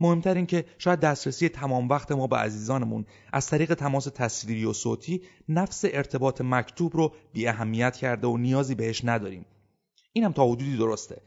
مهمتر 0.00 0.34
این 0.34 0.46
که 0.46 0.64
شاید 0.78 1.00
دسترسی 1.00 1.48
تمام 1.48 1.88
وقت 1.88 2.12
ما 2.12 2.26
به 2.26 2.36
عزیزانمون 2.36 3.04
از 3.32 3.46
طریق 3.46 3.74
تماس 3.74 4.04
تصویری 4.04 4.64
و 4.64 4.72
صوتی 4.72 5.22
نفس 5.48 5.84
ارتباط 5.84 6.40
مکتوب 6.40 6.96
رو 6.96 7.12
بی 7.32 7.46
اهمیت 7.46 7.96
کرده 7.96 8.26
و 8.26 8.36
نیازی 8.36 8.74
بهش 8.74 9.04
نداریم. 9.04 9.44
اینم 10.12 10.32
تا 10.32 10.46
حدودی 10.46 10.76
درسته. 10.76 11.22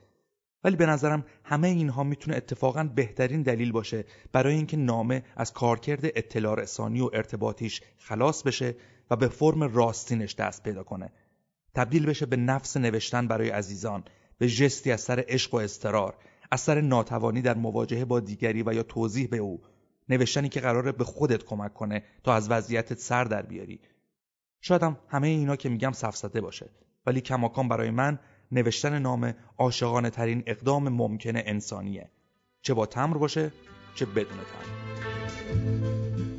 ولی 0.64 0.76
به 0.76 0.86
نظرم 0.86 1.26
همه 1.44 1.68
اینها 1.68 2.04
می‌تونه 2.04 2.38
اتفاقا 2.38 2.84
بهترین 2.84 3.42
دلیل 3.42 3.72
باشه 3.72 4.06
برای 4.32 4.56
اینکه 4.56 4.78
نامه 4.78 5.24
از 5.36 5.54
کارکرد 5.54 6.06
اطلاع 6.06 6.56
رسانی 6.56 7.02
و 7.02 7.10
ارتباطیش 7.14 7.82
خلاص 7.98 8.44
بشه 8.44 8.76
و 9.10 9.16
به 9.16 9.28
فرم 9.28 9.64
راستینش 9.64 10.36
دست 10.36 10.64
پیدا 10.64 10.84
کنه. 10.84 11.12
تبدیل 11.76 12.06
بشه 12.06 12.26
به 12.26 12.36
نفس 12.36 12.78
نوشتن 12.78 13.28
برای 13.28 13.50
عزیزان 13.50 14.04
به 14.38 14.48
جستی 14.48 14.92
از 14.92 15.02
سر 15.02 15.24
عشق 15.28 15.54
و 15.54 15.58
استرار 15.58 16.16
از 16.52 16.62
سر 16.62 16.82
ناتوانی 16.82 17.42
در 17.42 17.58
مواجهه 17.58 18.06
با 18.06 18.20
دیگری 18.20 18.64
و 18.64 18.74
یا 18.74 18.84
توضیح 18.84 19.28
به 19.28 19.38
او 19.38 19.62
نوشتنی 20.10 20.50
که 20.50 20.60
قراره 20.60 20.92
به 20.92 21.04
خودت 21.04 21.44
کمک 21.44 21.74
کنه 21.74 22.04
تا 22.24 22.34
از 22.34 22.52
وضعیتت 22.52 23.00
سر 23.00 23.24
در 23.24 23.42
بیاری. 23.42 23.80
شایدم 24.62 24.98
همه 25.08 25.28
اینا 25.28 25.56
که 25.56 25.70
میگم 25.70 25.92
سفسته 25.92 26.42
باشه 26.42 26.70
ولی 27.06 27.22
کماکان 27.22 27.68
برای 27.68 27.92
من 27.92 28.20
نوشتن 28.52 29.00
نامه 29.00 29.36
عاشقانه 29.58 30.10
ترین 30.10 30.44
اقدام 30.48 30.90
ممکن 30.90 31.34
انسانیه. 31.36 32.10
چه 32.62 32.74
با 32.74 32.86
تمر 32.86 33.18
باشه 33.18 33.52
چه 33.96 34.06
بدون 34.06 34.26
تمر. 34.26 34.90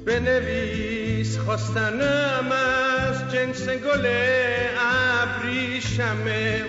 بنویس 0.07 1.39
خواستنم 1.39 2.53
از 2.53 3.33
جنس 3.33 3.69
گل 3.69 4.07
ابریشمه 4.79 6.65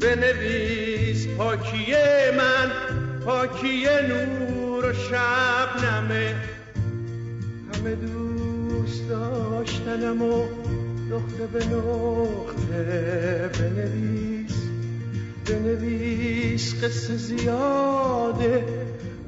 بنویس 0.00 1.26
پاکیه 1.26 2.30
من 2.36 2.70
پاکیه 3.24 4.00
نور 4.08 4.90
و 4.90 4.92
شبنمه 4.92 6.34
همه 7.74 7.94
دوست 7.94 9.08
داشتنم 9.08 10.22
و 10.22 10.46
نقطه 11.12 11.46
به 11.46 11.64
نقطه 11.64 13.50
بنویس. 13.58 14.56
بنویس 15.46 16.84
قصه 16.84 17.16
زیاده 17.16 18.64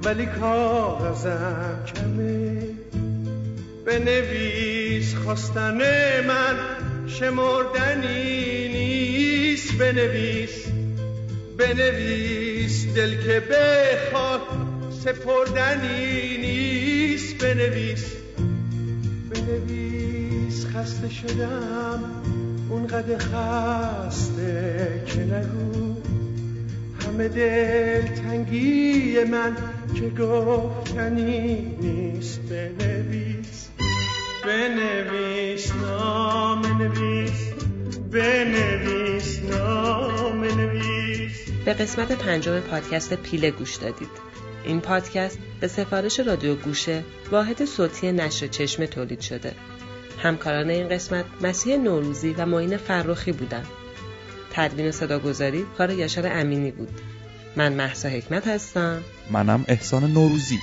ولی 0.04 0.26
کاغذم 0.26 1.84
کمه. 1.86 2.62
بنویس 3.86 5.14
خواستن 5.14 5.78
من 6.26 6.56
شمردنی 7.06 8.68
نیست. 8.68 9.78
بنویس 9.78 10.66
بنویس 11.58 12.94
دل 12.94 13.14
که 13.22 13.42
بخواد 13.50 14.40
سپردنی 15.04 16.38
نیست. 16.38 17.44
بنویس 17.44 18.04
بنویس 19.30 20.13
خسته 20.74 21.10
شدم 21.10 22.04
اونقدر 22.70 23.18
خسته 23.18 25.02
که 25.06 25.20
نگو. 25.20 25.94
همه 27.00 27.28
دل 27.28 28.02
تنگی 28.02 29.24
من 29.24 29.56
که 29.94 30.22
گفتنی 30.22 31.56
نیست 31.80 32.40
بنویس. 32.40 33.68
بنویس 34.46 35.72
نام 35.74 36.82
نویس 36.82 37.52
بنویس 38.10 39.40
نام 39.50 40.44
نویس 40.44 41.50
به 41.64 41.72
قسمت 41.72 42.12
پنجم 42.12 42.60
پادکست 42.60 43.14
پیله 43.14 43.50
گوش 43.50 43.76
دادید. 43.76 44.24
این 44.64 44.80
پادکست 44.80 45.38
به 45.60 45.68
سفارش 45.68 46.20
رادیو 46.20 46.54
گوشه 46.54 47.04
واحد 47.30 47.64
صوتی 47.64 48.12
نشر 48.12 48.46
چشمه 48.46 48.86
تولید 48.86 49.20
شده. 49.20 49.52
همکاران 50.24 50.70
این 50.70 50.88
قسمت 50.88 51.24
مسیح 51.40 51.76
نوروزی 51.76 52.32
و 52.32 52.46
معین 52.46 52.76
فرخی 52.76 53.32
بودند. 53.32 53.66
تدوین 54.52 54.90
صداگذاری 54.90 55.66
کار 55.78 55.90
یاشر 55.90 56.30
امینی 56.32 56.70
بود. 56.70 56.88
من 57.56 57.72
محسا 57.72 58.08
حکمت 58.08 58.48
هستم. 58.48 59.02
منم 59.30 59.64
احسان 59.68 60.12
نوروزی. 60.12 60.58